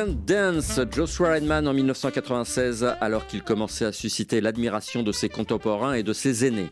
Can't 0.00 0.16
Dance, 0.26 0.80
Joshua 0.90 1.34
Redman 1.34 1.68
en 1.68 1.74
1996, 1.74 2.94
alors 3.02 3.26
qu'il 3.26 3.42
commençait 3.42 3.84
à 3.84 3.92
susciter 3.92 4.40
l'admiration 4.40 5.02
de 5.02 5.12
ses 5.12 5.28
contemporains 5.28 5.92
et 5.92 6.02
de 6.02 6.14
ses 6.14 6.46
aînés. 6.46 6.70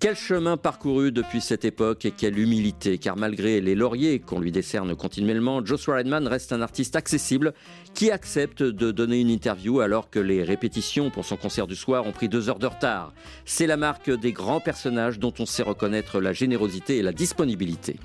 Quel 0.00 0.16
chemin 0.16 0.56
parcouru 0.56 1.12
depuis 1.12 1.40
cette 1.40 1.64
époque 1.64 2.04
et 2.04 2.10
quelle 2.10 2.36
humilité, 2.36 2.98
car 2.98 3.16
malgré 3.16 3.60
les 3.60 3.76
lauriers 3.76 4.18
qu'on 4.18 4.40
lui 4.40 4.50
décerne 4.50 4.96
continuellement, 4.96 5.64
Joshua 5.64 5.98
Redman 5.98 6.26
reste 6.26 6.52
un 6.52 6.62
artiste 6.62 6.96
accessible 6.96 7.54
qui 7.94 8.10
accepte 8.10 8.64
de 8.64 8.90
donner 8.90 9.20
une 9.20 9.30
interview 9.30 9.78
alors 9.78 10.10
que 10.10 10.18
les 10.18 10.42
répétitions 10.42 11.10
pour 11.10 11.24
son 11.24 11.36
concert 11.36 11.68
du 11.68 11.76
soir 11.76 12.08
ont 12.08 12.12
pris 12.12 12.28
deux 12.28 12.48
heures 12.48 12.58
de 12.58 12.66
retard. 12.66 13.12
C'est 13.44 13.68
la 13.68 13.76
marque 13.76 14.10
des 14.10 14.32
grands 14.32 14.60
personnages 14.60 15.20
dont 15.20 15.34
on 15.38 15.46
sait 15.46 15.62
reconnaître 15.62 16.20
la 16.20 16.32
générosité 16.32 16.96
et 16.98 17.02
la 17.02 17.12
disponibilité. 17.12 18.00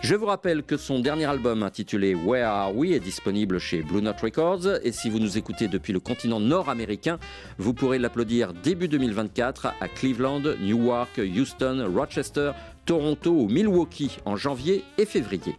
Je 0.00 0.14
vous 0.14 0.26
rappelle 0.26 0.62
que 0.62 0.76
son 0.76 1.00
dernier 1.00 1.24
album 1.24 1.64
intitulé 1.64 2.14
Where 2.14 2.46
Are 2.46 2.76
We 2.76 2.92
est 2.92 3.00
disponible 3.00 3.58
chez 3.58 3.82
Blue 3.82 4.00
Note 4.00 4.20
Records 4.20 4.78
et 4.84 4.92
si 4.92 5.10
vous 5.10 5.18
nous 5.18 5.38
écoutez 5.38 5.66
depuis 5.66 5.92
le 5.92 5.98
continent 5.98 6.38
nord-américain, 6.38 7.18
vous 7.58 7.74
pourrez 7.74 7.98
l'applaudir 7.98 8.54
début 8.54 8.86
2024 8.86 9.74
à 9.80 9.88
Cleveland, 9.88 10.42
Newark, 10.60 11.18
Houston, 11.18 11.90
Rochester, 11.92 12.52
Toronto 12.86 13.32
ou 13.32 13.48
Milwaukee 13.48 14.18
en 14.24 14.36
janvier 14.36 14.84
et 14.98 15.04
février. 15.04 15.56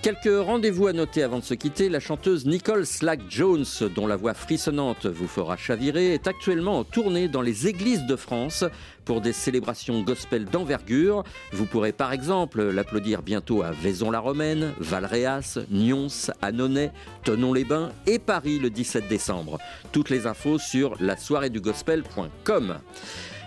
Quelques 0.00 0.30
rendez-vous 0.46 0.86
à 0.86 0.92
noter 0.92 1.24
avant 1.24 1.40
de 1.40 1.44
se 1.44 1.54
quitter. 1.54 1.88
La 1.88 1.98
chanteuse 1.98 2.46
Nicole 2.46 2.86
Slack 2.86 3.20
Jones, 3.28 3.64
dont 3.96 4.06
la 4.06 4.14
voix 4.14 4.32
frissonnante 4.32 5.06
vous 5.06 5.26
fera 5.26 5.56
chavirer, 5.56 6.14
est 6.14 6.28
actuellement 6.28 6.78
en 6.78 6.84
tournée 6.84 7.26
dans 7.26 7.42
les 7.42 7.66
églises 7.66 8.06
de 8.06 8.14
France 8.14 8.64
pour 9.04 9.20
des 9.20 9.32
célébrations 9.32 10.02
gospel 10.02 10.44
d'envergure. 10.44 11.24
Vous 11.52 11.66
pourrez 11.66 11.92
par 11.92 12.12
exemple 12.12 12.62
l'applaudir 12.62 13.22
bientôt 13.22 13.62
à 13.62 13.72
Vaison-la-Romaine, 13.72 14.72
Valréas, 14.78 15.58
Nyons, 15.70 16.30
Annonay, 16.42 16.92
Tonon-les-Bains 17.24 17.90
et 18.06 18.20
Paris 18.20 18.60
le 18.60 18.70
17 18.70 19.08
décembre. 19.08 19.58
Toutes 19.90 20.10
les 20.10 20.28
infos 20.28 20.60
sur 20.60 20.94
la 21.00 21.16
soirée 21.16 21.50
du 21.50 21.60
gospel.com. 21.60 22.78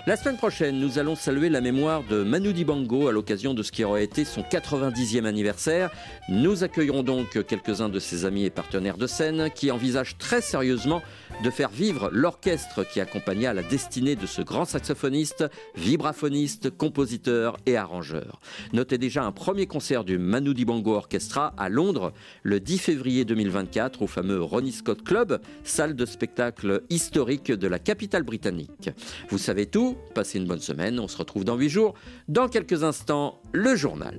La 0.07 0.15
semaine 0.15 0.37
prochaine, 0.37 0.79
nous 0.79 0.97
allons 0.97 1.15
saluer 1.15 1.49
la 1.49 1.61
mémoire 1.61 2.03
de 2.03 2.23
Manu 2.23 2.53
Dibango 2.53 3.07
à 3.07 3.11
l'occasion 3.11 3.53
de 3.53 3.61
ce 3.61 3.71
qui 3.71 3.83
aurait 3.83 4.03
été 4.03 4.25
son 4.25 4.41
90e 4.41 5.25
anniversaire. 5.25 5.91
Nous 6.27 6.63
accueillerons 6.63 7.03
donc 7.03 7.45
quelques-uns 7.45 7.87
de 7.87 7.99
ses 7.99 8.25
amis 8.25 8.45
et 8.45 8.49
partenaires 8.49 8.97
de 8.97 9.05
scène 9.05 9.51
qui 9.53 9.69
envisagent 9.69 10.17
très 10.17 10.41
sérieusement 10.41 11.03
de 11.43 11.51
faire 11.51 11.69
vivre 11.69 12.09
l'orchestre 12.11 12.83
qui 12.83 12.99
accompagna 12.99 13.53
la 13.53 13.61
destinée 13.61 14.15
de 14.15 14.25
ce 14.25 14.41
grand 14.41 14.65
saxophoniste, 14.65 15.45
vibraphoniste, 15.75 16.75
compositeur 16.75 17.57
et 17.67 17.77
arrangeur. 17.77 18.39
Notez 18.73 18.97
déjà 18.97 19.23
un 19.23 19.31
premier 19.31 19.67
concert 19.67 20.03
du 20.03 20.17
Manu 20.17 20.55
Dibango 20.55 20.95
Orchestra 20.95 21.53
à 21.57 21.69
Londres 21.69 22.11
le 22.41 22.59
10 22.59 22.79
février 22.79 23.23
2024 23.23 24.01
au 24.01 24.07
fameux 24.07 24.41
Ronnie 24.41 24.71
Scott 24.71 25.03
Club, 25.03 25.39
salle 25.63 25.95
de 25.95 26.07
spectacle 26.07 26.81
historique 26.89 27.51
de 27.51 27.67
la 27.67 27.77
capitale 27.77 28.23
britannique. 28.23 28.89
Vous 29.29 29.37
savez 29.37 29.67
tout, 29.67 29.90
passez 30.13 30.37
une 30.37 30.45
bonne 30.47 30.59
semaine, 30.59 30.99
on 30.99 31.07
se 31.07 31.17
retrouve 31.17 31.45
dans 31.45 31.55
8 31.55 31.69
jours. 31.69 31.93
Dans 32.27 32.47
quelques 32.47 32.83
instants, 32.83 33.41
le 33.51 33.75
journal. 33.75 34.17